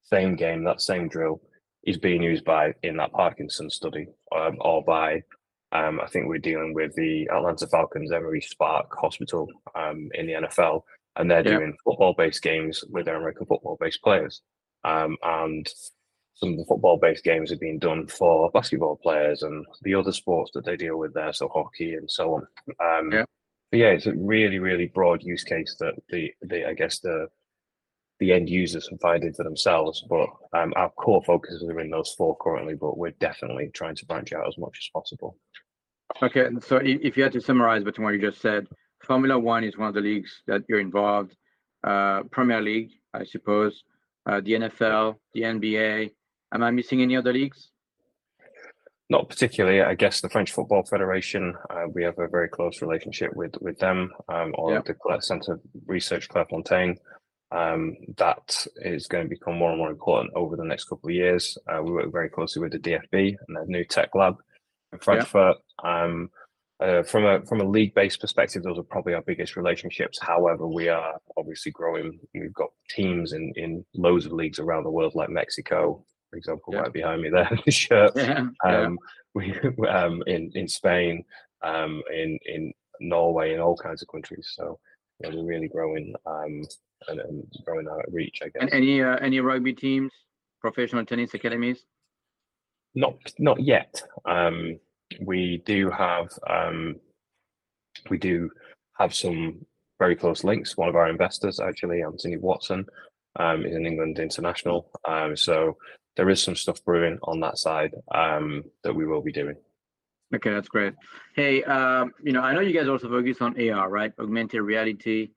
same 0.03 0.35
game, 0.35 0.63
that 0.63 0.81
same 0.81 1.07
drill, 1.07 1.41
is 1.83 1.97
being 1.97 2.21
used 2.21 2.43
by 2.43 2.73
in 2.83 2.97
that 2.97 3.11
Parkinson 3.11 3.69
study 3.69 4.07
um, 4.35 4.57
or 4.59 4.83
by 4.83 5.23
um, 5.71 5.99
I 6.01 6.07
think 6.07 6.27
we're 6.27 6.39
dealing 6.39 6.73
with 6.73 6.95
the 6.95 7.29
Atlanta 7.29 7.67
Falcons 7.67 8.11
Emory 8.11 8.41
Spark 8.41 8.95
Hospital 8.97 9.47
um, 9.75 10.09
in 10.15 10.25
the 10.25 10.33
NFL, 10.33 10.81
and 11.15 11.29
they're 11.29 11.45
yeah. 11.45 11.57
doing 11.57 11.77
football-based 11.83 12.41
games 12.41 12.83
with 12.89 13.05
their 13.05 13.17
American 13.17 13.45
football-based 13.45 14.01
players. 14.01 14.41
Um, 14.83 15.15
and 15.21 15.69
some 16.33 16.53
of 16.53 16.57
the 16.57 16.65
football-based 16.65 17.23
games 17.23 17.51
are 17.51 17.57
being 17.57 17.77
done 17.77 18.07
for 18.07 18.49
basketball 18.51 18.95
players 18.95 19.43
and 19.43 19.65
the 19.83 19.93
other 19.93 20.11
sports 20.11 20.51
that 20.55 20.65
they 20.65 20.75
deal 20.75 20.97
with 20.97 21.13
there, 21.13 21.33
so 21.33 21.47
hockey 21.49 21.93
and 21.93 22.09
so 22.09 22.35
on. 22.35 22.47
Um, 22.79 23.11
yeah. 23.11 23.25
But 23.71 23.79
yeah, 23.79 23.89
it's 23.89 24.07
a 24.07 24.13
really, 24.15 24.59
really 24.59 24.87
broad 24.87 25.23
use 25.23 25.43
case 25.43 25.75
that 25.79 25.93
the, 26.09 26.31
the 26.41 26.67
I 26.67 26.73
guess 26.73 26.99
the 26.99 27.27
the 28.19 28.33
end 28.33 28.49
users 28.49 28.87
can 28.87 28.97
find 28.97 29.23
it 29.23 29.35
for 29.35 29.43
themselves. 29.43 30.03
But 30.09 30.29
um, 30.53 30.73
our 30.75 30.89
core 30.91 31.23
focuses 31.23 31.63
are 31.63 31.79
in 31.79 31.89
those 31.89 32.13
four 32.17 32.35
currently, 32.37 32.75
but 32.75 32.97
we're 32.97 33.11
definitely 33.11 33.69
trying 33.73 33.95
to 33.95 34.05
branch 34.05 34.33
out 34.33 34.47
as 34.47 34.57
much 34.57 34.77
as 34.77 34.89
possible. 34.93 35.37
Okay, 36.21 36.49
so 36.61 36.81
if 36.83 37.15
you 37.15 37.23
had 37.23 37.31
to 37.33 37.41
summarize 37.41 37.83
between 37.83 38.03
what 38.03 38.13
you 38.13 38.19
just 38.21 38.41
said, 38.41 38.67
Formula 39.03 39.37
One 39.39 39.63
is 39.63 39.77
one 39.77 39.87
of 39.87 39.93
the 39.93 40.01
leagues 40.01 40.41
that 40.47 40.63
you're 40.67 40.79
involved. 40.79 41.35
Uh, 41.83 42.23
Premier 42.23 42.61
League, 42.61 42.91
I 43.13 43.23
suppose, 43.23 43.83
uh, 44.25 44.41
the 44.41 44.53
NFL, 44.53 45.15
the 45.33 45.41
NBA. 45.41 46.11
Am 46.53 46.63
I 46.63 46.71
missing 46.71 47.01
any 47.01 47.15
other 47.15 47.31
leagues? 47.31 47.69
Not 49.09 49.27
particularly. 49.27 49.81
I 49.81 49.95
guess 49.95 50.21
the 50.21 50.29
French 50.29 50.51
Football 50.51 50.83
Federation. 50.83 51.55
Uh, 51.69 51.85
we 51.91 52.03
have 52.03 52.19
a 52.19 52.27
very 52.27 52.47
close 52.47 52.81
relationship 52.81 53.35
with 53.35 53.55
with 53.59 53.79
them, 53.79 54.11
um, 54.27 54.53
or 54.55 54.73
yeah. 54.73 54.81
the 54.85 55.21
Centre 55.21 55.59
Research 55.87 56.29
Clairefontaine. 56.29 56.97
Um, 57.51 57.97
that 58.17 58.67
is 58.77 59.07
going 59.07 59.23
to 59.23 59.29
become 59.29 59.57
more 59.57 59.71
and 59.71 59.79
more 59.79 59.89
important 59.89 60.33
over 60.35 60.55
the 60.55 60.63
next 60.63 60.83
couple 60.83 61.09
of 61.09 61.15
years. 61.15 61.57
Uh, 61.67 61.81
we 61.81 61.91
work 61.91 62.11
very 62.11 62.29
closely 62.29 62.61
with 62.61 62.71
the 62.71 62.77
DFB 62.77 63.35
and 63.47 63.57
their 63.57 63.65
new 63.65 63.83
tech 63.83 64.13
lab 64.13 64.35
in 64.93 64.99
Frankfurt. 64.99 65.57
Yeah. 65.83 66.03
Um, 66.03 66.29
uh, 66.79 67.03
from 67.03 67.25
a 67.25 67.43
from 67.45 67.59
a 67.61 67.67
league 67.67 67.95
based 67.95 68.21
perspective, 68.21 68.61
those 68.61 68.77
are 68.77 68.83
probably 68.83 69.15
our 69.15 69.23
biggest 69.23 69.57
relationships. 69.57 70.19
However, 70.21 70.67
we 70.67 70.87
are 70.87 71.19
obviously 71.35 71.71
growing. 71.71 72.19
We've 72.33 72.53
got 72.53 72.69
teams 72.89 73.33
in 73.33 73.51
in 73.55 73.83
loads 73.95 74.27
of 74.27 74.31
leagues 74.31 74.59
around 74.59 74.83
the 74.83 74.91
world, 74.91 75.15
like 75.15 75.29
Mexico, 75.29 76.05
for 76.29 76.37
example, 76.37 76.73
yeah. 76.73 76.81
right 76.81 76.93
behind 76.93 77.21
me 77.21 77.29
there, 77.29 77.49
the 77.65 77.71
shirt. 77.71 78.13
Yeah. 78.15 78.47
Um, 78.63 78.97
we 79.35 79.53
um, 79.87 80.23
in 80.27 80.51
in 80.55 80.67
Spain, 80.67 81.23
um, 81.61 82.01
in 82.11 82.39
in 82.45 82.73
Norway, 82.99 83.53
in 83.53 83.59
all 83.59 83.77
kinds 83.77 84.01
of 84.01 84.07
countries. 84.07 84.51
So 84.55 84.79
yeah, 85.19 85.29
we're 85.33 85.45
really 85.45 85.67
growing 85.67 86.13
um, 86.25 86.63
and, 87.07 87.19
and 87.19 87.43
growing 87.65 87.87
our 87.87 88.03
reach. 88.09 88.39
I 88.41 88.49
guess. 88.49 88.61
And 88.61 88.73
any 88.73 89.01
uh, 89.01 89.17
any 89.17 89.39
rugby 89.39 89.73
teams, 89.73 90.11
professional 90.61 91.05
tennis 91.05 91.33
academies? 91.33 91.83
Not 92.95 93.15
not 93.37 93.61
yet. 93.61 94.01
Um, 94.25 94.79
we 95.21 95.61
do 95.65 95.89
have 95.89 96.29
um, 96.47 96.95
we 98.09 98.17
do 98.17 98.49
have 98.97 99.13
some 99.13 99.65
very 99.99 100.15
close 100.15 100.43
links. 100.43 100.77
One 100.77 100.89
of 100.89 100.95
our 100.95 101.09
investors, 101.09 101.59
actually, 101.59 102.01
Anthony 102.01 102.37
Watson, 102.37 102.85
um, 103.37 103.65
is 103.65 103.75
an 103.75 103.85
England 103.85 104.19
international. 104.19 104.89
Um, 105.07 105.35
so 105.35 105.77
there 106.19 106.29
is 106.29 106.43
some 106.43 106.57
stuff 106.57 106.83
brewing 106.83 107.17
on 107.23 107.39
that 107.39 107.57
side 107.57 107.95
um, 108.13 108.61
that 108.83 108.93
we 108.93 109.07
will 109.07 109.21
be 109.21 109.31
doing. 109.31 109.55
Okay, 110.35 110.51
that's 110.51 110.67
great. 110.67 110.93
Hey, 111.33 111.63
um, 111.63 112.11
you 112.21 112.33
know, 112.33 112.41
I 112.41 112.53
know 112.53 112.59
you 112.59 112.77
guys 112.77 112.89
also 112.89 113.07
focus 113.07 113.37
on 113.39 113.55
AR, 113.57 113.89
right? 113.89 114.11
Augmented 114.19 114.59
reality. 114.59 115.29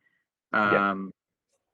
Um, 0.53 1.13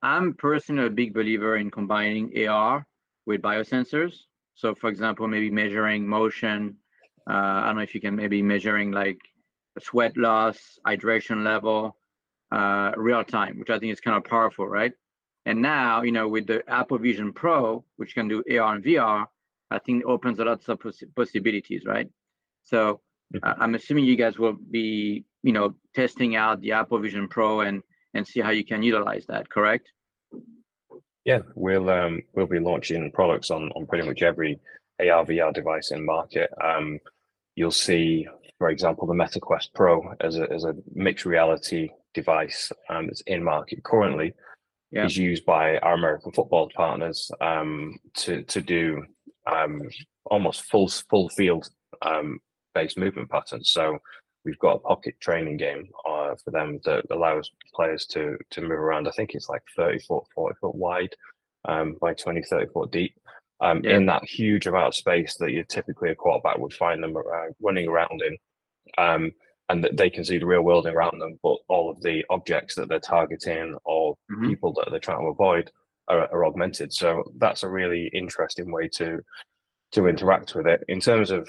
yeah. 0.03 0.11
I'm 0.11 0.35
personally 0.35 0.89
a 0.89 0.91
big 0.91 1.15
believer 1.15 1.57
in 1.57 1.71
combining 1.71 2.47
AR 2.47 2.87
with 3.25 3.41
biosensors. 3.41 4.13
So, 4.55 4.75
for 4.75 4.91
example, 4.91 5.27
maybe 5.27 5.51
measuring 5.51 6.07
motion. 6.07 6.77
Uh, 7.27 7.63
I 7.63 7.67
don't 7.69 7.77
know 7.77 7.83
if 7.83 7.95
you 7.95 8.03
can 8.03 8.15
maybe 8.15 8.43
measuring 8.43 8.91
like 8.91 9.21
sweat 9.81 10.19
loss, 10.19 10.59
hydration 10.87 11.45
level, 11.45 11.97
uh, 12.53 12.93
real 12.95 13.25
time, 13.25 13.59
which 13.59 13.71
I 13.71 13.79
think 13.79 13.91
is 13.91 14.01
kind 14.01 14.19
of 14.19 14.25
powerful, 14.25 14.69
right? 14.69 14.93
And 15.49 15.63
now, 15.63 16.03
you 16.03 16.13
know, 16.13 16.29
with 16.29 16.47
the 16.47 16.63
Apple 16.69 16.99
Vision 16.99 17.33
Pro, 17.33 17.83
which 17.97 18.15
can 18.15 18.29
do 18.29 18.45
AR 18.51 18.75
and 18.75 18.85
VR, 18.85 19.25
I 19.71 19.79
think 19.79 20.03
it 20.03 20.07
opens 20.07 20.39
a 20.41 20.45
lot 20.45 20.69
of 20.69 20.79
poss- 20.79 21.03
possibilities, 21.17 21.85
right? 21.87 22.07
So 22.65 23.01
uh, 23.43 23.55
I'm 23.59 23.75
assuming 23.75 24.05
you 24.05 24.17
guys 24.17 24.39
will 24.39 24.59
be, 24.71 25.25
you 25.43 25.53
know, 25.55 25.75
testing 25.95 26.37
out 26.37 26.61
the 26.61 26.73
Apple 26.73 26.99
Vision 26.99 27.29
Pro 27.29 27.63
and 27.63 27.83
and 28.13 28.29
see 28.29 28.41
how 28.41 28.51
you 28.51 28.63
can 28.63 28.83
utilize 28.83 29.25
that. 29.29 29.49
Correct? 29.49 29.89
Yeah, 31.25 31.41
we'll 31.55 31.89
um, 31.89 32.21
we'll 32.35 32.47
be 32.47 32.59
launching 32.59 33.11
products 33.13 33.51
on 33.51 33.73
on 33.75 33.87
pretty 33.87 34.07
much 34.07 34.21
every 34.21 34.61
AR 35.01 35.25
VR 35.25 35.55
device 35.55 35.93
in 35.93 36.05
market. 36.05 36.51
Um, 36.63 36.99
you'll 37.55 37.71
see, 37.71 38.29
for 38.59 38.69
example, 38.69 39.07
the 39.07 39.15
Meta 39.15 39.41
Quest 39.41 39.73
Pro 39.73 40.13
as 40.21 40.37
a 40.37 40.53
as 40.53 40.65
a 40.65 40.75
mixed 40.95 41.25
reality 41.25 41.89
device 42.13 42.71
um, 42.91 43.07
that's 43.07 43.23
in 43.23 43.43
market 43.43 43.83
currently. 43.83 44.35
Yeah. 44.91 45.05
is 45.05 45.17
used 45.17 45.45
by 45.45 45.79
our 45.79 45.95
American 45.95 46.33
football 46.33 46.71
partners 46.75 47.31
um, 47.41 47.99
to 48.15 48.43
to 48.43 48.61
do 48.61 49.05
um, 49.47 49.83
almost 50.25 50.65
full 50.65 50.89
full 50.89 51.29
field 51.31 51.69
um, 52.03 52.41
based 52.75 52.99
movement 52.99 53.31
patterns. 53.31 53.71
So 53.71 53.99
we've 54.45 54.59
got 54.59 54.77
a 54.77 54.79
pocket 54.81 55.15
training 55.21 55.59
game 55.59 55.89
uh, 56.09 56.35
for 56.43 56.51
them 56.51 56.81
that 56.85 57.05
allows 57.11 57.51
players 57.75 58.07
to 58.07 58.39
to 58.51 58.61
move 58.61 58.71
around. 58.71 59.09
I 59.09 59.13
think 59.13 59.35
it's 59.35 59.49
like 59.49 59.63
30 59.77 59.99
foot, 60.01 60.25
40 60.35 60.57
foot 60.61 60.75
wide 60.75 61.15
um, 61.67 61.97
by 62.01 62.15
20, 62.15 62.43
30 62.43 62.67
foot 62.73 62.91
deep. 62.91 63.15
Um, 63.61 63.83
yeah. 63.83 63.97
In 63.97 64.07
that 64.07 64.25
huge 64.25 64.67
amount 64.67 64.89
of 64.89 64.95
space 64.95 65.37
that 65.37 65.51
you 65.51 65.65
typically 65.65 66.11
a 66.11 66.15
quarterback 66.15 66.59
would 66.59 66.73
find 66.73 67.03
them 67.03 67.17
around, 67.17 67.57
running 67.61 67.89
around 67.89 68.23
in, 68.23 68.37
um, 68.97 69.33
and 69.69 69.85
that 69.85 69.97
they 69.97 70.09
can 70.09 70.25
see 70.25 70.39
the 70.39 70.47
real 70.47 70.63
world 70.63 70.87
around 70.87 71.19
them, 71.19 71.39
but 71.43 71.57
all 71.69 71.91
of 71.91 72.01
the 72.01 72.25
objects 72.31 72.75
that 72.75 72.89
they're 72.89 73.01
targeting 73.01 73.77
or 73.85 74.15
mm-hmm. 74.31 74.49
people 74.49 74.73
that 74.75 74.89
they're 74.91 74.99
trying 74.99 75.21
to 75.21 75.27
avoid 75.27 75.71
are, 76.09 76.31
are 76.33 76.47
augmented. 76.47 76.93
So 76.93 77.25
that's 77.37 77.63
a 77.63 77.69
really 77.69 78.11
interesting 78.15 78.73
way 78.73 78.89
to 78.95 79.21
to 79.93 80.07
interact 80.07 80.55
with 80.55 80.67
it. 80.67 80.85
In 80.89 81.01
terms 81.01 81.31
of 81.31 81.49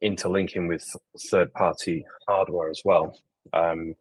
interlinking 0.00 0.68
with 0.68 0.84
third 1.30 1.52
party 1.52 2.04
hardware 2.28 2.70
as 2.70 2.82
well. 2.84 3.18
Um, 3.52 3.94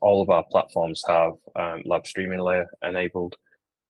all 0.00 0.22
of 0.22 0.30
our 0.30 0.44
platforms 0.50 1.02
have 1.08 1.32
um, 1.56 1.82
lab 1.84 2.06
streaming 2.06 2.40
layer 2.40 2.66
enabled. 2.82 3.36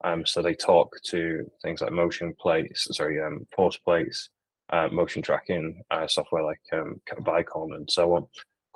Um, 0.04 0.24
so 0.24 0.42
they 0.42 0.54
talk 0.54 0.94
to 1.06 1.50
things 1.62 1.80
like 1.80 1.92
motion 1.92 2.34
plates, 2.40 2.86
sorry, 2.96 3.20
um, 3.20 3.46
force 3.54 3.76
plates, 3.76 4.30
uh, 4.70 4.88
motion 4.92 5.22
tracking 5.22 5.82
uh, 5.90 6.06
software 6.06 6.44
like 6.44 6.60
um, 6.72 7.00
Vicon 7.22 7.74
and 7.74 7.90
so 7.90 8.14
on, 8.14 8.26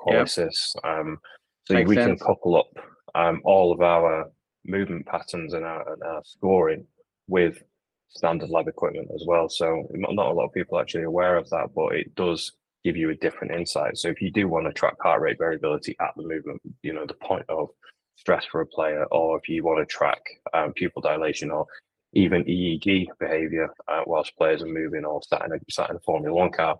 Qualisys. 0.04 0.74
Yep. 0.84 0.84
Um, 0.84 1.18
so 1.64 1.74
Makes 1.74 1.88
we 1.88 1.94
sense. 1.94 2.20
can 2.20 2.26
couple 2.26 2.56
up 2.56 2.70
um, 3.14 3.40
all 3.44 3.72
of 3.72 3.80
our 3.80 4.30
movement 4.64 5.06
patterns 5.06 5.54
and 5.54 5.64
our, 5.64 5.92
and 5.92 6.02
our, 6.02 6.22
scoring 6.24 6.86
with 7.28 7.62
standard 8.08 8.50
lab 8.50 8.68
equipment 8.68 9.08
as 9.14 9.24
well. 9.26 9.48
So 9.48 9.86
not 9.92 10.26
a 10.26 10.32
lot 10.32 10.46
of 10.46 10.52
people 10.52 10.78
are 10.78 10.82
actually 10.82 11.04
aware 11.04 11.36
of 11.36 11.48
that, 11.50 11.68
but 11.74 11.94
it 11.94 12.14
does 12.14 12.52
give 12.84 12.96
you 12.96 13.10
a 13.10 13.16
different 13.16 13.54
insight. 13.54 13.96
So 13.96 14.08
if 14.08 14.20
you 14.20 14.30
do 14.30 14.48
want 14.48 14.66
to 14.66 14.72
track 14.72 14.94
heart 15.00 15.20
rate 15.20 15.38
variability 15.38 15.96
at 16.00 16.10
the 16.16 16.22
movement, 16.22 16.60
you 16.82 16.92
know, 16.92 17.06
the 17.06 17.14
point 17.14 17.44
of 17.48 17.68
stress 18.16 18.44
for 18.50 18.60
a 18.60 18.66
player, 18.66 19.04
or 19.10 19.38
if 19.38 19.48
you 19.48 19.64
want 19.64 19.80
to 19.80 19.92
track 19.92 20.20
um, 20.52 20.72
pupil 20.72 21.00
dilation 21.00 21.50
or 21.50 21.66
even 22.14 22.44
EEG 22.44 23.06
behavior 23.18 23.68
uh, 23.88 24.02
whilst 24.06 24.36
players 24.36 24.62
are 24.62 24.66
moving 24.66 25.04
or 25.04 25.20
sat 25.22 25.44
in 25.44 25.52
a, 25.52 25.58
sat 25.70 25.90
in 25.90 25.96
a 25.96 26.00
Formula 26.00 26.34
One 26.34 26.50
car, 26.50 26.76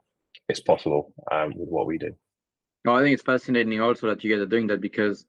it's 0.49 0.61
possible 0.61 1.13
um, 1.31 1.53
with 1.57 1.69
what 1.69 1.87
we 1.87 1.99
do. 1.99 2.13
No, 2.85 2.95
I 2.97 3.03
think 3.03 3.15
it's 3.15 3.23
fascinating 3.23 3.81
also 3.81 4.09
that 4.09 4.25
you 4.25 4.33
guys 4.35 4.43
are 4.43 4.47
doing 4.47 4.67
that 4.69 4.81
because, 4.81 5.27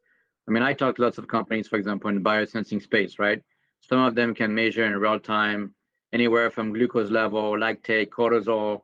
I 0.47 0.51
mean, 0.51 0.63
I 0.63 0.73
talk 0.73 0.95
to 0.95 1.01
lots 1.03 1.17
of 1.17 1.27
companies, 1.27 1.67
for 1.67 1.77
example, 1.77 2.09
in 2.09 2.15
the 2.15 2.21
biosensing 2.21 2.81
space, 2.81 3.19
right? 3.19 3.41
Some 3.81 3.99
of 3.99 4.15
them 4.15 4.33
can 4.33 4.53
measure 4.53 4.85
in 4.85 4.93
real 4.97 5.19
time 5.19 5.73
anywhere 6.13 6.49
from 6.49 6.73
glucose 6.73 7.11
level, 7.11 7.51
lactate, 7.53 8.09
cortisol, 8.09 8.81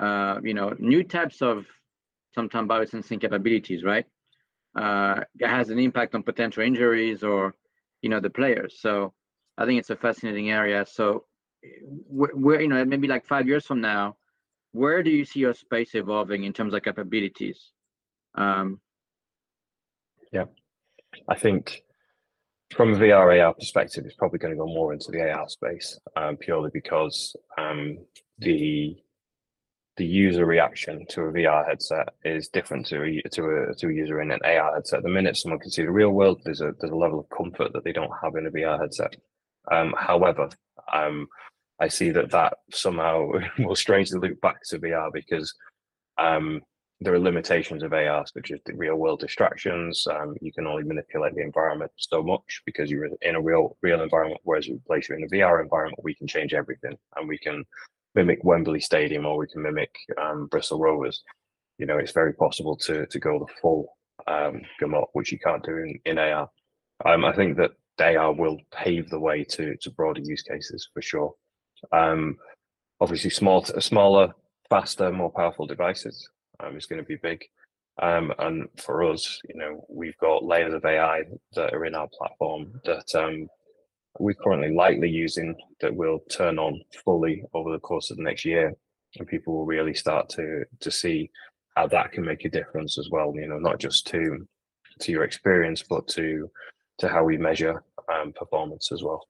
uh, 0.00 0.40
you 0.42 0.54
know, 0.54 0.74
new 0.78 1.04
types 1.04 1.42
of 1.42 1.66
sometimes 2.34 2.68
biosensing 2.68 3.20
capabilities, 3.20 3.84
right? 3.84 4.06
Uh, 4.74 5.22
it 5.38 5.48
has 5.48 5.70
an 5.70 5.78
impact 5.78 6.14
on 6.14 6.22
potential 6.22 6.62
injuries 6.62 7.22
or, 7.22 7.54
you 8.02 8.08
know, 8.08 8.20
the 8.20 8.30
players. 8.30 8.78
So 8.80 9.14
I 9.56 9.64
think 9.66 9.78
it's 9.78 9.90
a 9.90 9.96
fascinating 9.96 10.50
area. 10.50 10.84
So, 10.86 11.24
where 12.08 12.60
you 12.60 12.68
know, 12.68 12.84
maybe 12.84 13.08
like 13.08 13.26
five 13.26 13.48
years 13.48 13.66
from 13.66 13.80
now, 13.80 14.16
where 14.72 15.02
do 15.02 15.10
you 15.10 15.24
see 15.24 15.40
your 15.40 15.54
space 15.54 15.94
evolving 15.94 16.44
in 16.44 16.52
terms 16.52 16.74
of 16.74 16.82
capabilities? 16.82 17.72
Um, 18.34 18.80
yeah, 20.32 20.44
I 21.28 21.36
think 21.36 21.82
from 22.74 22.94
a 22.94 22.96
VR 22.96 23.44
AR 23.44 23.54
perspective, 23.54 24.04
it's 24.04 24.16
probably 24.16 24.38
going 24.38 24.52
to 24.52 24.58
go 24.58 24.66
more 24.66 24.92
into 24.92 25.10
the 25.10 25.30
AR 25.30 25.48
space, 25.48 25.98
um, 26.16 26.36
purely 26.36 26.70
because 26.72 27.34
um, 27.58 27.98
the 28.38 28.96
the 29.96 30.06
user 30.06 30.46
reaction 30.46 31.04
to 31.08 31.22
a 31.22 31.32
VR 31.32 31.66
headset 31.66 32.10
is 32.24 32.48
different 32.48 32.86
to 32.86 33.02
a 33.02 33.28
to 33.30 33.68
a 33.70 33.74
to 33.74 33.88
a 33.88 33.92
user 33.92 34.20
in 34.20 34.30
an 34.30 34.40
AR 34.44 34.74
headset. 34.74 35.02
The 35.02 35.08
minute 35.08 35.36
someone 35.36 35.58
can 35.58 35.70
see 35.70 35.82
the 35.82 35.90
real 35.90 36.10
world, 36.10 36.40
there's 36.44 36.60
a 36.60 36.72
there's 36.78 36.92
a 36.92 36.96
level 36.96 37.20
of 37.20 37.36
comfort 37.36 37.72
that 37.72 37.84
they 37.84 37.92
don't 37.92 38.12
have 38.22 38.36
in 38.36 38.46
a 38.46 38.50
VR 38.50 38.80
headset. 38.80 39.16
Um, 39.72 39.94
however, 39.98 40.48
um, 40.92 41.26
I 41.80 41.88
see 41.88 42.10
that 42.10 42.30
that 42.30 42.58
somehow 42.72 43.30
will 43.58 43.76
strangely 43.76 44.20
loop 44.20 44.40
back 44.40 44.62
to 44.68 44.78
VR 44.78 45.12
because 45.12 45.52
um, 46.16 46.60
there 47.00 47.14
are 47.14 47.18
limitations 47.18 47.82
of 47.82 47.92
AR, 47.92 48.26
such 48.26 48.50
as 48.50 48.58
the 48.66 48.74
real 48.74 48.96
world 48.96 49.20
distractions. 49.20 50.04
Um, 50.10 50.34
you 50.40 50.52
can 50.52 50.66
only 50.66 50.82
manipulate 50.82 51.34
the 51.34 51.42
environment 51.42 51.92
so 51.96 52.22
much 52.22 52.62
because 52.66 52.90
you're 52.90 53.08
in 53.22 53.36
a 53.36 53.40
real 53.40 53.76
real 53.82 54.02
environment. 54.02 54.40
Whereas 54.42 54.68
place 54.86 55.08
you 55.08 55.16
in 55.16 55.22
a 55.22 55.28
VR 55.28 55.62
environment, 55.62 56.02
we 56.02 56.14
can 56.14 56.26
change 56.26 56.54
everything, 56.54 56.96
and 57.16 57.28
we 57.28 57.38
can 57.38 57.64
mimic 58.14 58.42
Wembley 58.42 58.80
Stadium 58.80 59.26
or 59.26 59.36
we 59.36 59.46
can 59.46 59.62
mimic 59.62 59.94
um, 60.20 60.46
Bristol 60.46 60.80
Rovers. 60.80 61.22
You 61.78 61.86
know, 61.86 61.98
it's 61.98 62.12
very 62.12 62.32
possible 62.32 62.76
to 62.78 63.06
to 63.06 63.18
go 63.20 63.38
the 63.38 63.54
full 63.60 63.96
um, 64.26 64.62
gamut, 64.80 65.08
which 65.12 65.30
you 65.30 65.38
can't 65.38 65.62
do 65.62 65.76
in, 65.76 66.00
in 66.04 66.18
AR. 66.18 66.50
Um, 67.04 67.24
I 67.24 67.32
think 67.32 67.58
that 67.58 67.70
AR 68.00 68.32
will 68.32 68.58
pave 68.72 69.08
the 69.08 69.20
way 69.20 69.44
to 69.44 69.76
to 69.76 69.90
broader 69.92 70.20
use 70.20 70.42
cases 70.42 70.88
for 70.92 71.00
sure. 71.00 71.32
Um, 71.92 72.38
obviously, 73.00 73.30
small, 73.30 73.64
smaller, 73.64 74.34
faster, 74.68 75.12
more 75.12 75.30
powerful 75.30 75.66
devices 75.66 76.28
um, 76.60 76.76
is 76.76 76.86
going 76.86 77.00
to 77.02 77.06
be 77.06 77.16
big. 77.16 77.44
Um, 78.00 78.32
and 78.38 78.68
for 78.76 79.02
us, 79.04 79.40
you 79.48 79.58
know, 79.58 79.84
we've 79.88 80.16
got 80.18 80.44
layers 80.44 80.72
of 80.72 80.84
AI 80.84 81.24
that 81.54 81.74
are 81.74 81.84
in 81.84 81.94
our 81.94 82.08
platform 82.16 82.80
that 82.84 83.12
um, 83.14 83.48
we're 84.20 84.34
currently 84.34 84.72
lightly 84.74 85.10
using 85.10 85.56
that 85.80 85.94
will 85.94 86.20
turn 86.30 86.58
on 86.58 86.80
fully 87.04 87.42
over 87.54 87.72
the 87.72 87.80
course 87.80 88.10
of 88.10 88.16
the 88.16 88.22
next 88.22 88.44
year, 88.44 88.72
and 89.16 89.26
people 89.26 89.54
will 89.54 89.66
really 89.66 89.94
start 89.94 90.28
to 90.30 90.64
to 90.80 90.90
see 90.90 91.30
how 91.76 91.86
that 91.88 92.12
can 92.12 92.24
make 92.24 92.44
a 92.44 92.50
difference 92.50 92.98
as 92.98 93.08
well. 93.10 93.32
You 93.34 93.48
know, 93.48 93.58
not 93.58 93.78
just 93.78 94.06
to 94.08 94.46
to 95.00 95.12
your 95.12 95.24
experience, 95.24 95.82
but 95.82 96.06
to 96.08 96.48
to 96.98 97.08
how 97.08 97.24
we 97.24 97.36
measure 97.36 97.82
um, 98.12 98.32
performance 98.32 98.92
as 98.92 99.02
well. 99.02 99.26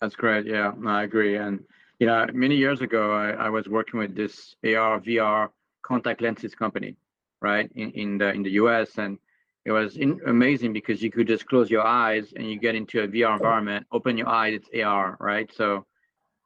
That's 0.00 0.14
great. 0.14 0.46
Yeah, 0.46 0.72
I 0.86 1.04
agree. 1.04 1.36
And 1.36 1.60
you 1.98 2.06
know, 2.06 2.26
many 2.32 2.56
years 2.56 2.82
ago, 2.82 3.12
I, 3.12 3.30
I 3.30 3.48
was 3.48 3.68
working 3.68 3.98
with 3.98 4.14
this 4.14 4.54
AR 4.64 5.00
VR 5.00 5.48
contact 5.86 6.20
lenses 6.20 6.54
company, 6.54 6.96
right, 7.40 7.70
in, 7.74 7.90
in 7.92 8.18
the 8.18 8.30
in 8.32 8.42
the 8.42 8.50
US, 8.62 8.98
and 8.98 9.18
it 9.64 9.72
was 9.72 9.96
in, 9.96 10.20
amazing 10.26 10.72
because 10.72 11.02
you 11.02 11.10
could 11.10 11.26
just 11.26 11.46
close 11.46 11.70
your 11.70 11.86
eyes 11.86 12.32
and 12.36 12.48
you 12.50 12.58
get 12.58 12.74
into 12.74 13.02
a 13.02 13.08
VR 13.08 13.34
environment, 13.34 13.86
open 13.92 14.16
your 14.16 14.28
eyes, 14.28 14.54
it's 14.54 14.84
AR, 14.84 15.16
right? 15.18 15.50
So, 15.52 15.86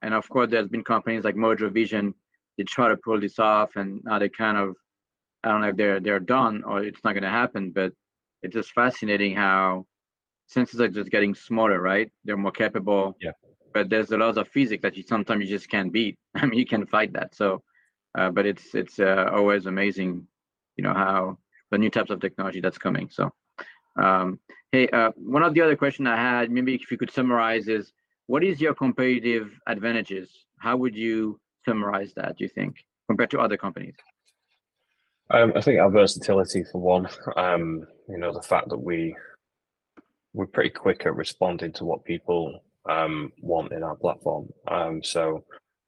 and 0.03 0.14
of 0.14 0.29
course, 0.29 0.50
there's 0.50 0.68
been 0.68 0.85
companies 0.85 1.24
like 1.24 1.35
Mojo 1.35 1.70
Vision, 1.70 2.14
they 2.57 2.64
try 2.64 2.88
to 2.88 2.96
pull 2.96 3.20
this 3.20 3.38
off, 3.38 3.76
and 3.76 4.00
now 4.05 4.18
they 4.18 4.29
kind 4.29 4.57
of, 4.57 4.76
I 5.44 5.48
don't 5.50 5.61
know 5.62 5.68
if 5.68 5.76
they're 5.76 6.00
they're 6.00 6.20
done 6.38 6.62
or 6.64 6.83
it's 6.83 7.03
not 7.05 7.12
going 7.12 7.22
to 7.31 7.38
happen, 7.42 7.72
but 7.72 7.92
it's 8.42 8.55
just 8.55 8.72
fascinating 8.72 9.35
how 9.37 9.87
sensors 10.55 10.81
are 10.81 10.88
just 10.88 11.11
getting 11.11 11.35
smaller, 11.35 11.81
right? 11.81 12.11
They're 12.24 12.37
more 12.37 12.53
capable. 12.53 13.16
Yeah. 13.20 13.33
But 13.72 13.88
there's 13.88 14.11
a 14.11 14.16
lot 14.16 14.37
of 14.37 14.48
physics 14.48 14.83
that 14.83 14.96
you 14.96 15.05
sometimes 15.05 15.44
you 15.44 15.57
just 15.57 15.70
can't 15.70 15.92
beat. 15.92 16.18
I 16.35 16.46
mean, 16.46 16.59
you 16.59 16.66
can 16.66 16.87
fight 16.87 17.12
that. 17.12 17.35
So 17.35 17.62
uh, 18.16 18.31
but 18.31 18.46
it's 18.46 18.75
it's 18.75 18.99
uh, 18.99 19.31
always 19.33 19.66
amazing, 19.66 20.27
you 20.77 20.85
know, 20.85 20.94
how 20.94 21.38
the 21.70 21.79
new 21.79 21.90
types 21.90 22.11
of 22.11 22.20
technology 22.20 22.61
that's 22.61 22.79
coming. 22.79 23.09
So, 23.11 23.31
um, 23.96 24.38
hey, 24.73 24.88
uh, 24.88 25.12
one 25.16 25.42
of 25.42 25.55
the 25.55 25.61
other 25.61 25.77
question 25.77 26.07
I 26.07 26.16
had, 26.16 26.51
maybe 26.51 26.75
if 26.75 26.90
you 26.90 26.99
could 26.99 27.12
summarize, 27.12 27.68
is 27.68 27.92
what 28.27 28.44
is 28.44 28.61
your 28.61 28.75
competitive 28.75 29.51
advantages? 29.66 30.31
How 30.59 30.77
would 30.77 30.94
you 30.94 31.40
summarize 31.64 32.12
that? 32.14 32.37
Do 32.37 32.44
you 32.44 32.49
think 32.49 32.77
compared 33.09 33.31
to 33.31 33.40
other 33.40 33.57
companies? 33.57 33.94
Um, 35.31 35.53
I 35.55 35.61
think 35.61 35.79
our 35.79 35.90
versatility 35.90 36.64
for 36.70 36.81
one. 36.81 37.09
Um, 37.37 37.87
you 38.09 38.18
know, 38.18 38.33
the 38.33 38.42
fact 38.42 38.68
that 38.70 38.79
we 38.79 39.14
we're 40.33 40.46
pretty 40.46 40.70
quick 40.70 41.07
at 41.07 41.14
responding 41.14 41.73
to 41.73 41.85
what 41.85 42.05
people 42.05 42.61
um, 42.88 43.33
want 43.40 43.73
in 43.73 43.83
our 43.83 43.96
platform. 43.96 44.49
Um, 44.68 45.03
so, 45.03 45.44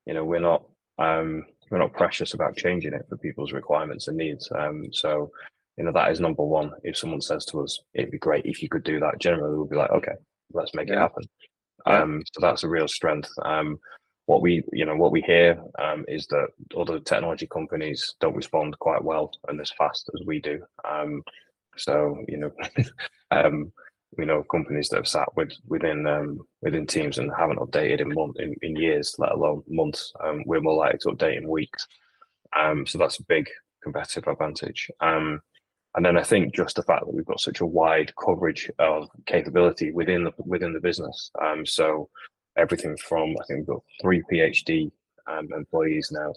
you 0.06 0.14
know, 0.14 0.24
we're 0.24 0.40
not 0.40 0.64
um, 0.98 1.44
we're 1.72 1.78
not 1.78 1.94
precious 1.94 2.34
about 2.34 2.54
changing 2.54 2.92
it 2.92 3.06
for 3.08 3.16
people's 3.16 3.52
requirements 3.52 4.06
and 4.06 4.18
needs. 4.18 4.46
Um, 4.54 4.92
so, 4.92 5.32
you 5.78 5.84
know, 5.84 5.92
that 5.92 6.12
is 6.12 6.20
number 6.20 6.44
one. 6.44 6.72
If 6.84 6.98
someone 6.98 7.22
says 7.22 7.46
to 7.46 7.62
us, 7.62 7.80
it'd 7.94 8.10
be 8.10 8.18
great 8.18 8.44
if 8.44 8.62
you 8.62 8.68
could 8.68 8.84
do 8.84 9.00
that, 9.00 9.18
generally 9.18 9.56
we'll 9.56 9.64
be 9.64 9.76
like, 9.76 9.90
okay, 9.90 10.12
let's 10.52 10.74
make 10.74 10.88
yeah. 10.88 10.96
it 10.96 10.98
happen. 10.98 11.24
Yeah. 11.86 12.02
Um, 12.02 12.22
so 12.30 12.40
that's 12.42 12.62
a 12.62 12.68
real 12.68 12.86
strength. 12.86 13.30
Um, 13.42 13.78
what 14.26 14.42
we, 14.42 14.62
you 14.70 14.84
know, 14.84 14.94
what 14.96 15.12
we 15.12 15.22
hear 15.22 15.58
um, 15.82 16.04
is 16.08 16.26
that 16.26 16.48
other 16.78 17.00
technology 17.00 17.46
companies 17.46 18.14
don't 18.20 18.36
respond 18.36 18.78
quite 18.78 19.02
well 19.02 19.32
and 19.48 19.58
as 19.58 19.72
fast 19.78 20.10
as 20.14 20.26
we 20.26 20.40
do. 20.40 20.60
Um, 20.88 21.22
so, 21.78 22.18
you 22.28 22.36
know, 22.36 22.52
um, 23.30 23.72
we 24.18 24.26
know 24.26 24.42
companies 24.44 24.88
that 24.88 24.96
have 24.96 25.08
sat 25.08 25.28
with 25.36 25.52
within 25.66 26.06
um, 26.06 26.40
within 26.60 26.86
teams 26.86 27.18
and 27.18 27.30
haven't 27.36 27.60
updated 27.60 28.00
in 28.00 28.14
month 28.14 28.36
in, 28.38 28.54
in 28.62 28.76
years, 28.76 29.14
let 29.18 29.32
alone 29.32 29.62
months. 29.68 30.12
Um, 30.22 30.42
we're 30.46 30.60
more 30.60 30.74
likely 30.74 30.98
to 31.00 31.08
update 31.08 31.38
in 31.38 31.48
weeks. 31.48 31.86
Um, 32.58 32.86
so 32.86 32.98
that's 32.98 33.18
a 33.18 33.24
big 33.24 33.48
competitive 33.82 34.26
advantage. 34.26 34.90
Um, 35.00 35.40
and 35.94 36.04
then 36.04 36.16
I 36.16 36.22
think 36.22 36.54
just 36.54 36.76
the 36.76 36.82
fact 36.82 37.04
that 37.04 37.12
we've 37.12 37.26
got 37.26 37.40
such 37.40 37.60
a 37.60 37.66
wide 37.66 38.12
coverage 38.22 38.70
of 38.78 39.08
capability 39.26 39.92
within 39.92 40.24
the 40.24 40.32
within 40.38 40.72
the 40.72 40.80
business. 40.80 41.30
Um, 41.42 41.66
so 41.66 42.08
everything 42.56 42.96
from 42.96 43.30
I 43.40 43.44
think 43.46 43.60
we've 43.60 43.66
got 43.66 43.82
three 44.00 44.22
PhD 44.30 44.90
um, 45.30 45.48
employees 45.56 46.10
now. 46.12 46.32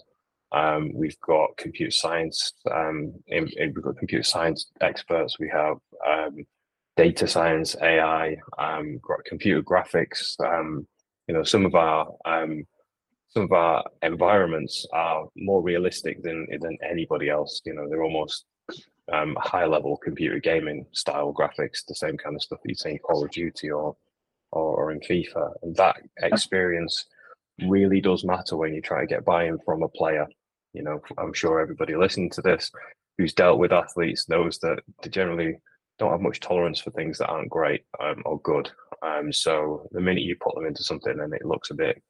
Um, 0.52 0.92
we've 0.94 1.20
got 1.20 1.56
computer 1.56 1.90
science. 1.90 2.52
Um, 2.70 3.12
in, 3.26 3.48
in, 3.56 3.72
we've 3.74 3.84
got 3.84 3.98
computer 3.98 4.22
science 4.22 4.70
experts. 4.80 5.38
We 5.38 5.50
have 5.52 5.76
um, 6.06 6.46
data 6.96 7.26
science, 7.26 7.76
AI, 7.82 8.36
um, 8.58 9.00
computer 9.26 9.62
graphics. 9.62 10.38
Um, 10.40 10.86
you 11.28 11.34
know, 11.34 11.42
some 11.42 11.66
of 11.66 11.74
our 11.74 12.14
um, 12.24 12.64
some 13.28 13.44
of 13.44 13.52
our 13.52 13.84
environments 14.02 14.86
are 14.92 15.26
more 15.36 15.62
realistic 15.62 16.22
than 16.22 16.46
than 16.60 16.78
anybody 16.88 17.28
else. 17.28 17.60
You 17.64 17.74
know, 17.74 17.88
they're 17.88 18.02
almost 18.02 18.44
um, 19.12 19.36
high 19.40 19.66
level 19.66 19.96
computer 19.96 20.38
gaming 20.38 20.86
style 20.92 21.32
graphics, 21.32 21.84
the 21.86 21.94
same 21.94 22.16
kind 22.16 22.34
of 22.34 22.42
stuff 22.42 22.58
that 22.62 22.68
you 22.68 22.74
see 22.74 22.90
in 22.90 22.98
Call 22.98 23.24
of 23.24 23.30
Duty 23.30 23.70
or, 23.70 23.96
or, 24.52 24.76
or 24.76 24.92
in 24.92 25.00
FIFA. 25.00 25.52
And 25.62 25.76
that 25.76 25.96
experience 26.22 27.06
really 27.66 28.00
does 28.00 28.24
matter 28.24 28.56
when 28.56 28.74
you 28.74 28.82
try 28.82 29.00
to 29.00 29.06
get 29.06 29.24
buy-in 29.24 29.58
from 29.64 29.82
a 29.82 29.88
player. 29.88 30.26
You 30.72 30.82
know, 30.82 31.00
I'm 31.18 31.32
sure 31.32 31.60
everybody 31.60 31.96
listening 31.96 32.30
to 32.30 32.42
this 32.42 32.70
who's 33.16 33.32
dealt 33.32 33.58
with 33.58 33.72
athletes 33.72 34.28
knows 34.28 34.58
that 34.58 34.80
they 35.02 35.08
generally 35.08 35.56
don't 35.98 36.10
have 36.10 36.20
much 36.20 36.40
tolerance 36.40 36.80
for 36.80 36.90
things 36.90 37.18
that 37.18 37.28
aren't 37.28 37.48
great 37.48 37.84
um, 38.02 38.22
or 38.24 38.40
good. 38.40 38.70
Um, 39.02 39.32
so 39.32 39.88
the 39.92 40.00
minute 40.00 40.22
you 40.22 40.36
put 40.40 40.54
them 40.54 40.66
into 40.66 40.84
something 40.84 41.18
and 41.20 41.32
it 41.32 41.44
looks 41.44 41.70
a 41.70 41.74
bit 41.74 42.02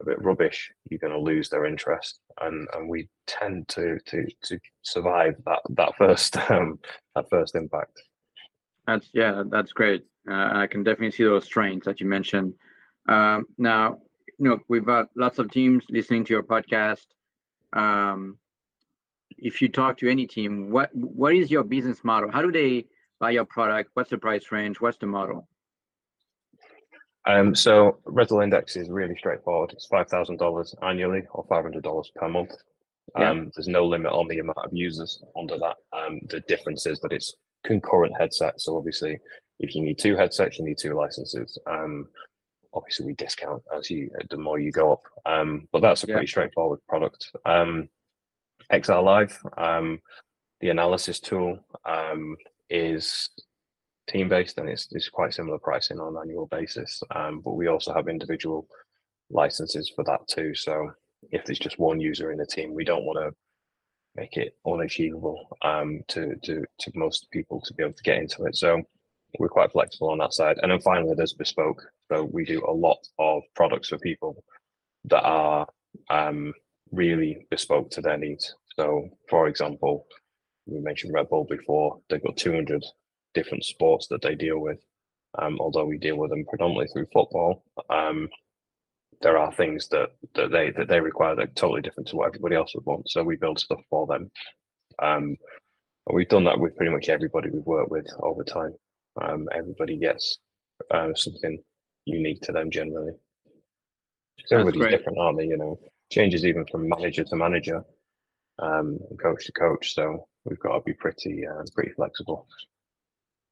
a 0.00 0.04
bit 0.04 0.22
rubbish, 0.22 0.70
you're 0.90 0.98
going 0.98 1.12
to 1.12 1.18
lose 1.18 1.48
their 1.48 1.64
interest, 1.64 2.20
and 2.40 2.68
and 2.74 2.88
we 2.88 3.08
tend 3.26 3.68
to 3.68 3.98
to 4.06 4.26
to 4.44 4.58
survive 4.82 5.36
that 5.46 5.60
that 5.70 5.96
first 5.96 6.36
um, 6.50 6.78
that 7.14 7.28
first 7.30 7.54
impact. 7.54 8.02
That's 8.86 9.08
yeah, 9.12 9.42
that's 9.50 9.72
great. 9.72 10.04
Uh, 10.30 10.50
I 10.52 10.66
can 10.66 10.82
definitely 10.82 11.12
see 11.12 11.24
those 11.24 11.44
strains 11.44 11.84
that 11.84 12.00
you 12.00 12.06
mentioned. 12.06 12.54
Um, 13.08 13.46
now, 13.58 13.98
you 14.38 14.48
know, 14.48 14.58
we've 14.68 14.84
got 14.84 15.08
lots 15.16 15.38
of 15.38 15.50
teams 15.50 15.84
listening 15.88 16.24
to 16.24 16.34
your 16.34 16.42
podcast. 16.42 17.06
Um, 17.72 18.38
if 19.38 19.60
you 19.62 19.68
talk 19.68 19.98
to 19.98 20.10
any 20.10 20.26
team, 20.26 20.70
what 20.70 20.90
what 20.94 21.34
is 21.34 21.50
your 21.50 21.64
business 21.64 22.04
model? 22.04 22.30
How 22.30 22.42
do 22.42 22.52
they 22.52 22.86
buy 23.20 23.30
your 23.30 23.44
product? 23.44 23.90
What's 23.94 24.10
the 24.10 24.18
price 24.18 24.50
range? 24.52 24.80
What's 24.80 24.98
the 24.98 25.06
model? 25.06 25.48
Um, 27.26 27.54
so 27.54 27.98
Rezzil 28.06 28.44
Index 28.44 28.76
is 28.76 28.88
really 28.88 29.16
straightforward. 29.16 29.72
It's 29.72 29.86
five 29.86 30.08
thousand 30.08 30.38
dollars 30.38 30.74
annually 30.82 31.22
or 31.32 31.44
five 31.48 31.64
hundred 31.64 31.82
dollars 31.82 32.10
per 32.14 32.28
month. 32.28 32.52
Yeah. 33.18 33.30
Um, 33.30 33.50
there's 33.54 33.68
no 33.68 33.84
limit 33.84 34.12
on 34.12 34.28
the 34.28 34.38
amount 34.38 34.58
of 34.58 34.70
users 34.72 35.22
under 35.38 35.58
that. 35.58 35.76
Um, 35.92 36.20
the 36.28 36.40
difference 36.40 36.86
is 36.86 37.00
that 37.00 37.12
it's 37.12 37.34
concurrent 37.64 38.14
headsets. 38.18 38.64
So 38.64 38.76
obviously, 38.76 39.18
if 39.58 39.74
you 39.74 39.82
need 39.82 39.98
two 39.98 40.16
headsets, 40.16 40.58
you 40.58 40.64
need 40.64 40.78
two 40.78 40.94
licenses. 40.94 41.58
Um, 41.66 42.06
obviously, 42.74 43.06
we 43.06 43.14
discount 43.14 43.62
as 43.76 43.90
you 43.90 44.10
the 44.30 44.36
more 44.36 44.60
you 44.60 44.70
go 44.70 44.92
up. 44.92 45.02
Um, 45.24 45.68
but 45.72 45.82
that's 45.82 46.04
a 46.04 46.06
pretty 46.06 46.22
yeah. 46.22 46.30
straightforward 46.30 46.80
product. 46.88 47.30
Um, 47.44 47.88
XR 48.72 49.02
Live, 49.02 49.40
um, 49.56 50.00
the 50.60 50.70
analysis 50.70 51.20
tool 51.20 51.58
um, 51.84 52.36
is 52.70 53.30
team 54.08 54.28
based 54.28 54.58
and 54.58 54.68
it's, 54.68 54.88
it's 54.92 55.08
quite 55.08 55.34
similar 55.34 55.58
pricing 55.58 56.00
on 56.00 56.16
an 56.16 56.22
annual 56.22 56.46
basis. 56.46 57.02
Um, 57.14 57.40
but 57.40 57.54
we 57.54 57.66
also 57.66 57.92
have 57.92 58.08
individual 58.08 58.66
licenses 59.30 59.90
for 59.94 60.04
that 60.04 60.26
too. 60.28 60.54
So 60.54 60.90
if 61.30 61.44
there's 61.44 61.58
just 61.58 61.78
one 61.78 62.00
user 62.00 62.32
in 62.32 62.40
a 62.40 62.46
team, 62.46 62.74
we 62.74 62.84
don't 62.84 63.04
want 63.04 63.18
to 63.18 63.34
make 64.14 64.36
it 64.36 64.56
unachievable 64.66 65.56
um, 65.62 66.00
to, 66.08 66.34
to, 66.44 66.64
to 66.80 66.92
most 66.94 67.28
people 67.30 67.60
to 67.62 67.74
be 67.74 67.82
able 67.82 67.92
to 67.92 68.02
get 68.02 68.18
into 68.18 68.44
it. 68.44 68.56
So 68.56 68.80
we're 69.38 69.48
quite 69.48 69.72
flexible 69.72 70.10
on 70.10 70.18
that 70.18 70.32
side. 70.32 70.58
And 70.62 70.72
then 70.72 70.80
finally, 70.80 71.14
there's 71.14 71.34
bespoke. 71.34 71.82
So 72.10 72.24
we 72.32 72.44
do 72.44 72.64
a 72.66 72.72
lot 72.72 72.98
of 73.18 73.42
products 73.54 73.88
for 73.88 73.98
people 73.98 74.42
that 75.06 75.22
are 75.22 75.66
um, 76.10 76.54
really 76.92 77.46
bespoke 77.50 77.90
to 77.90 78.00
their 78.00 78.16
needs. 78.16 78.54
So, 78.76 79.08
for 79.28 79.48
example, 79.48 80.06
we 80.66 80.80
mentioned 80.80 81.14
Red 81.14 81.28
Bull 81.28 81.44
before, 81.44 82.00
they've 82.08 82.22
got 82.22 82.36
200 82.36 82.84
different 83.34 83.64
sports 83.64 84.08
that 84.08 84.22
they 84.22 84.34
deal 84.34 84.58
with. 84.58 84.78
Um, 85.38 85.58
although 85.60 85.84
we 85.84 85.98
deal 85.98 86.16
with 86.16 86.30
them 86.30 86.44
predominantly 86.48 86.88
through 86.88 87.06
football, 87.12 87.62
um, 87.90 88.28
there 89.20 89.38
are 89.38 89.52
things 89.52 89.88
that, 89.88 90.10
that 90.34 90.50
they 90.50 90.70
that 90.70 90.88
they 90.88 91.00
require 91.00 91.34
that 91.34 91.48
are 91.48 91.54
totally 91.54 91.82
different 91.82 92.08
to 92.08 92.16
what 92.16 92.28
everybody 92.28 92.56
else 92.56 92.74
would 92.74 92.86
want. 92.86 93.08
So 93.10 93.22
we 93.22 93.36
build 93.36 93.58
stuff 93.58 93.80
for 93.90 94.06
them. 94.06 94.30
Um, 95.02 95.36
we've 96.12 96.28
done 96.28 96.44
that 96.44 96.58
with 96.58 96.76
pretty 96.76 96.92
much 96.92 97.08
everybody 97.08 97.50
we've 97.50 97.64
worked 97.64 97.90
with 97.90 98.06
over 98.20 98.44
time. 98.44 98.74
Um, 99.20 99.48
everybody 99.54 99.96
gets 99.96 100.38
uh, 100.90 101.14
something 101.14 101.58
unique 102.04 102.40
to 102.42 102.52
them 102.52 102.70
generally. 102.70 103.12
everybody's 104.50 104.90
different, 104.90 105.18
aren't 105.18 105.38
they? 105.38 105.46
You 105.46 105.56
know, 105.56 105.78
changes 106.10 106.44
even 106.44 106.66
from 106.66 106.88
manager 106.88 107.24
to 107.24 107.36
manager, 107.36 107.84
um, 108.58 108.98
coach 109.20 109.46
to 109.46 109.52
coach. 109.52 109.94
So 109.94 110.26
we've 110.44 110.58
got 110.58 110.74
to 110.74 110.80
be 110.80 110.92
pretty 110.92 111.46
uh, 111.46 111.62
pretty 111.74 111.92
flexible. 111.92 112.46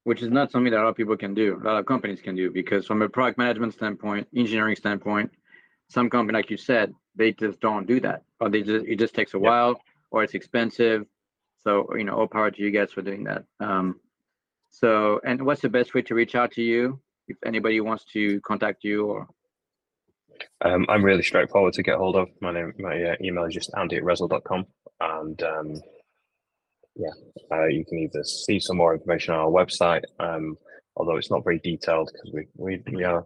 Which 0.03 0.21
is 0.21 0.29
not 0.29 0.51
something 0.51 0.71
that 0.71 0.79
a 0.79 0.83
lot 0.83 0.89
of 0.89 0.95
people 0.95 1.17
can 1.17 1.33
do. 1.33 1.59
A 1.61 1.65
lot 1.65 1.79
of 1.79 1.85
companies 1.85 2.21
can 2.21 2.35
do 2.35 2.51
because 2.51 2.85
from 2.85 3.01
a 3.01 3.09
product 3.09 3.39
management 3.39 3.73
standpoint, 3.73 4.27
engineering 4.35 4.75
standpoint, 4.75 5.31
some 5.89 6.09
company, 6.09 6.37
like 6.37 6.51
you 6.51 6.57
said, 6.57 6.93
they 7.15 7.31
just 7.31 7.59
don't 7.59 7.87
do 7.87 7.99
that, 8.01 8.23
or 8.39 8.49
they 8.49 8.61
just 8.61 8.85
it 8.85 8.99
just 8.99 9.15
takes 9.15 9.33
a 9.33 9.37
yep. 9.37 9.43
while, 9.43 9.81
or 10.11 10.23
it's 10.23 10.33
expensive. 10.33 11.05
So 11.63 11.87
you 11.95 12.03
know, 12.03 12.15
all 12.15 12.27
power 12.27 12.51
to 12.51 12.61
you 12.61 12.71
guys 12.71 12.91
for 12.91 13.01
doing 13.01 13.23
that. 13.25 13.45
Um, 13.59 13.99
so, 14.69 15.21
and 15.25 15.43
what's 15.45 15.61
the 15.61 15.69
best 15.69 15.93
way 15.93 16.01
to 16.03 16.15
reach 16.15 16.35
out 16.35 16.51
to 16.53 16.61
you 16.61 16.99
if 17.27 17.37
anybody 17.45 17.79
wants 17.81 18.05
to 18.13 18.41
contact 18.41 18.83
you 18.83 19.05
or? 19.05 19.27
Um, 20.61 20.85
I'm 20.89 21.03
really 21.03 21.23
straightforward 21.23 21.73
to 21.73 21.83
get 21.83 21.97
hold 21.97 22.15
of. 22.15 22.29
My 22.41 22.51
name, 22.51 22.73
my 22.79 23.01
uh, 23.03 23.15
email 23.21 23.45
is 23.45 23.53
just 23.53 23.71
andy 23.77 23.97
at 23.97 24.03
rezzil.com. 24.03 24.65
And 24.99 25.43
um, 25.43 25.81
yeah, 26.95 27.11
uh, 27.51 27.65
you 27.65 27.85
can 27.85 27.99
either 27.99 28.23
see 28.23 28.59
some 28.59 28.77
more 28.77 28.93
information 28.93 29.33
on 29.33 29.41
our 29.41 29.49
website, 29.49 30.03
um, 30.19 30.57
although 30.95 31.17
it's 31.17 31.31
not 31.31 31.43
very 31.43 31.59
detailed 31.59 32.09
because 32.11 32.31
we, 32.33 32.47
we, 32.55 32.81
we 32.91 33.03
are 33.03 33.25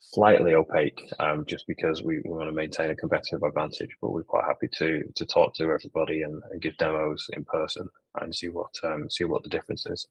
slightly 0.00 0.54
opaque 0.54 1.10
um, 1.20 1.44
just 1.46 1.66
because 1.66 2.02
we, 2.02 2.20
we 2.24 2.30
want 2.30 2.48
to 2.48 2.52
maintain 2.52 2.90
a 2.90 2.96
competitive 2.96 3.42
advantage. 3.42 3.90
But 4.00 4.12
we're 4.12 4.22
quite 4.22 4.44
happy 4.44 4.68
to 4.78 5.02
to 5.14 5.26
talk 5.26 5.54
to 5.56 5.64
everybody 5.64 6.22
and, 6.22 6.42
and 6.50 6.60
give 6.60 6.76
demos 6.78 7.28
in 7.34 7.44
person 7.44 7.88
and 8.20 8.34
see 8.34 8.48
what 8.48 8.74
um, 8.84 9.08
see 9.10 9.24
what 9.24 9.42
the 9.42 9.50
difference 9.50 9.86
is 9.86 10.06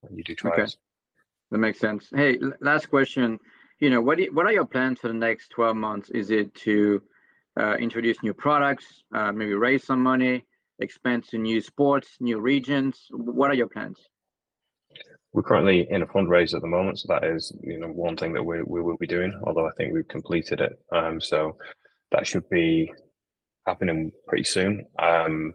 when 0.00 0.16
you 0.16 0.24
do 0.24 0.34
trials. 0.34 0.58
Okay. 0.58 0.72
That 1.50 1.58
makes 1.58 1.78
sense. 1.78 2.08
Hey, 2.14 2.38
last 2.60 2.90
question. 2.90 3.38
You 3.84 3.90
know, 3.90 4.00
what 4.00 4.18
what 4.32 4.46
are 4.46 4.52
your 4.52 4.64
plans 4.64 5.00
for 5.00 5.08
the 5.08 5.20
next 5.28 5.50
12 5.50 5.76
months? 5.76 6.08
Is 6.08 6.30
it 6.30 6.54
to 6.54 7.02
uh, 7.60 7.74
introduce 7.74 8.16
new 8.22 8.32
products, 8.32 8.86
uh, 9.14 9.30
maybe 9.30 9.52
raise 9.52 9.84
some 9.84 10.02
money, 10.02 10.46
expand 10.78 11.28
to 11.28 11.36
new 11.36 11.60
sports, 11.60 12.08
new 12.18 12.40
regions? 12.40 13.08
What 13.10 13.50
are 13.50 13.54
your 13.54 13.66
plans? 13.68 13.98
We're 15.34 15.42
currently 15.42 15.86
in 15.90 16.00
a 16.00 16.06
fundraise 16.06 16.54
at 16.54 16.62
the 16.62 16.66
moment, 16.66 17.00
so 17.00 17.08
that 17.08 17.24
is 17.24 17.52
you 17.60 17.78
know 17.78 17.88
one 17.88 18.16
thing 18.16 18.32
that 18.32 18.42
we 18.42 18.62
we 18.62 18.80
will 18.80 18.96
be 18.96 19.06
doing. 19.06 19.38
Although 19.44 19.68
I 19.68 19.72
think 19.76 19.92
we've 19.92 20.08
completed 20.08 20.62
it, 20.62 20.72
um, 20.90 21.20
so 21.20 21.58
that 22.10 22.26
should 22.26 22.48
be 22.48 22.90
happening 23.66 24.12
pretty 24.26 24.44
soon. 24.44 24.86
Um, 24.98 25.52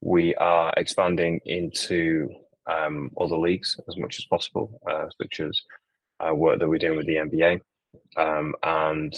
we 0.00 0.36
are 0.36 0.72
expanding 0.76 1.40
into 1.46 2.28
um, 2.70 3.10
other 3.20 3.38
leagues 3.38 3.76
as 3.88 3.96
much 3.96 4.20
as 4.20 4.24
possible, 4.26 4.80
uh, 4.88 5.06
such 5.20 5.40
as 5.40 5.60
uh, 6.20 6.32
work 6.32 6.60
that 6.60 6.68
we're 6.68 6.78
doing 6.78 6.96
with 6.96 7.06
the 7.06 7.16
NBA, 7.16 7.60
um, 8.16 8.54
and 8.62 9.14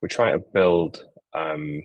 we're 0.00 0.08
trying 0.08 0.38
to 0.38 0.44
build 0.52 1.04
um, 1.34 1.82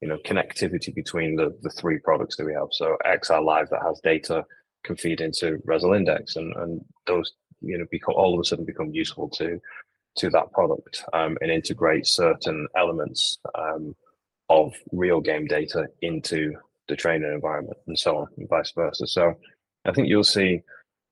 you 0.00 0.08
know 0.08 0.18
connectivity 0.26 0.94
between 0.94 1.36
the 1.36 1.56
the 1.62 1.70
three 1.70 1.98
products 1.98 2.36
that 2.36 2.46
we 2.46 2.54
have. 2.54 2.68
So 2.70 2.96
XR 3.06 3.44
Live 3.44 3.70
that 3.70 3.82
has 3.82 4.00
data 4.02 4.44
can 4.84 4.96
feed 4.96 5.20
into 5.20 5.58
Rezzil 5.66 5.96
Index, 5.96 6.36
and 6.36 6.54
and 6.56 6.84
those 7.06 7.32
you 7.60 7.78
know 7.78 7.86
become 7.90 8.14
all 8.16 8.34
of 8.34 8.40
a 8.40 8.44
sudden 8.44 8.64
become 8.64 8.90
useful 8.92 9.28
to 9.30 9.60
to 10.16 10.28
that 10.30 10.52
product 10.52 11.04
um, 11.12 11.38
and 11.40 11.50
integrate 11.50 12.06
certain 12.06 12.66
elements 12.76 13.38
um, 13.54 13.94
of 14.50 14.74
real 14.92 15.20
game 15.20 15.46
data 15.46 15.86
into 16.02 16.54
the 16.88 16.96
training 16.96 17.32
environment 17.32 17.78
and 17.86 17.98
so 17.98 18.18
on 18.18 18.26
and 18.36 18.48
vice 18.48 18.72
versa. 18.72 19.06
So 19.06 19.34
I 19.86 19.92
think 19.92 20.08
you'll 20.08 20.24
see 20.24 20.60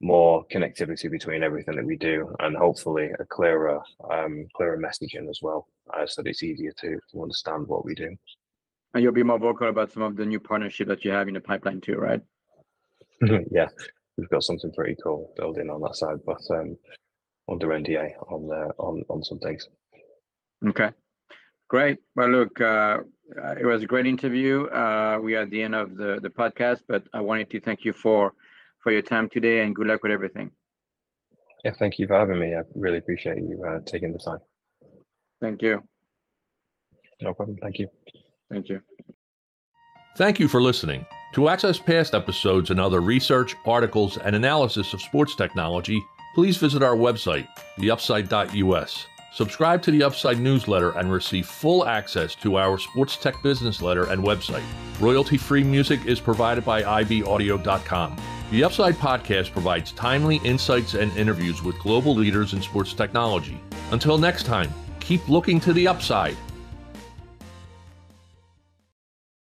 more 0.00 0.44
connectivity 0.52 1.10
between 1.10 1.42
everything 1.42 1.76
that 1.76 1.84
we 1.84 1.96
do 1.96 2.34
and 2.40 2.56
hopefully 2.56 3.10
a 3.18 3.24
clearer 3.26 3.80
um, 4.10 4.46
clearer 4.56 4.78
messaging 4.78 5.28
as 5.28 5.40
well 5.42 5.66
uh, 5.94 6.06
so 6.06 6.22
that 6.22 6.30
it's 6.30 6.42
easier 6.42 6.72
to, 6.80 6.98
to 7.10 7.22
understand 7.22 7.66
what 7.66 7.84
we 7.84 7.94
do. 7.94 8.16
And 8.94 9.02
you'll 9.02 9.12
be 9.12 9.22
more 9.22 9.38
vocal 9.38 9.68
about 9.68 9.92
some 9.92 10.02
of 10.02 10.16
the 10.16 10.24
new 10.24 10.40
partnership 10.40 10.88
that 10.88 11.04
you 11.04 11.10
have 11.10 11.28
in 11.28 11.34
the 11.34 11.40
pipeline 11.40 11.80
too 11.80 11.96
right? 11.96 12.20
Yeah 13.50 13.68
we've 14.16 14.28
got 14.28 14.42
something 14.42 14.72
pretty 14.72 14.96
cool 15.02 15.32
building 15.36 15.70
on 15.70 15.80
that 15.80 15.96
side 15.96 16.18
but 16.26 16.40
um, 16.50 16.76
under 17.50 17.68
nda 17.68 18.12
on 18.28 18.50
uh, 18.52 18.72
on 18.82 19.02
on 19.08 19.22
some 19.22 19.38
things. 19.38 19.68
Okay. 20.66 20.90
Great. 21.68 21.98
Well 22.16 22.28
look 22.28 22.60
uh, 22.60 22.98
it 23.58 23.66
was 23.66 23.82
a 23.82 23.86
great 23.86 24.06
interview. 24.06 24.64
Uh, 24.66 25.18
we 25.22 25.36
are 25.36 25.42
at 25.42 25.50
the 25.50 25.62
end 25.62 25.74
of 25.74 25.96
the 25.96 26.20
the 26.22 26.30
podcast 26.30 26.80
but 26.88 27.02
i 27.12 27.20
wanted 27.20 27.50
to 27.50 27.60
thank 27.60 27.84
you 27.84 27.92
for 27.92 28.32
for 28.82 28.92
your 28.92 29.02
time 29.02 29.28
today 29.30 29.60
and 29.60 29.74
good 29.74 29.86
luck 29.86 30.02
with 30.02 30.12
everything. 30.12 30.50
Yeah, 31.64 31.72
thank 31.78 31.98
you 31.98 32.06
for 32.06 32.18
having 32.18 32.38
me. 32.38 32.54
I 32.54 32.62
really 32.74 32.98
appreciate 32.98 33.36
you 33.36 33.62
uh, 33.66 33.80
taking 33.84 34.12
the 34.12 34.18
time. 34.18 34.38
Thank 35.40 35.62
you. 35.62 35.82
No 37.20 37.34
problem. 37.34 37.58
Thank 37.60 37.78
you. 37.78 37.88
Thank 38.50 38.68
you. 38.68 38.80
Thank 40.16 40.40
you 40.40 40.48
for 40.48 40.62
listening. 40.62 41.06
To 41.34 41.48
access 41.48 41.78
past 41.78 42.14
episodes 42.14 42.70
and 42.70 42.80
other 42.80 43.00
research, 43.00 43.54
articles, 43.64 44.16
and 44.18 44.34
analysis 44.34 44.92
of 44.92 45.00
sports 45.00 45.36
technology, 45.36 46.02
please 46.34 46.56
visit 46.56 46.82
our 46.82 46.96
website, 46.96 47.46
theupside.us. 47.78 49.06
Subscribe 49.32 49.80
to 49.82 49.92
the 49.92 50.02
Upside 50.02 50.40
newsletter 50.40 50.90
and 50.98 51.12
receive 51.12 51.46
full 51.46 51.86
access 51.86 52.34
to 52.36 52.58
our 52.58 52.78
sports 52.78 53.16
tech 53.16 53.40
business 53.42 53.80
letter 53.80 54.10
and 54.10 54.24
website. 54.24 54.64
Royalty 54.98 55.36
free 55.36 55.62
music 55.62 56.04
is 56.04 56.18
provided 56.18 56.64
by 56.64 56.82
ibaudio.com. 56.82 58.16
The 58.50 58.64
Upside 58.64 58.96
podcast 58.96 59.52
provides 59.52 59.92
timely 59.92 60.40
insights 60.42 60.94
and 60.94 61.16
interviews 61.16 61.62
with 61.62 61.78
global 61.78 62.16
leaders 62.16 62.52
in 62.52 62.60
sports 62.60 62.92
technology. 62.92 63.60
Until 63.92 64.18
next 64.18 64.44
time, 64.44 64.74
keep 64.98 65.28
looking 65.28 65.60
to 65.60 65.72
the 65.72 65.86
upside. 65.86 66.36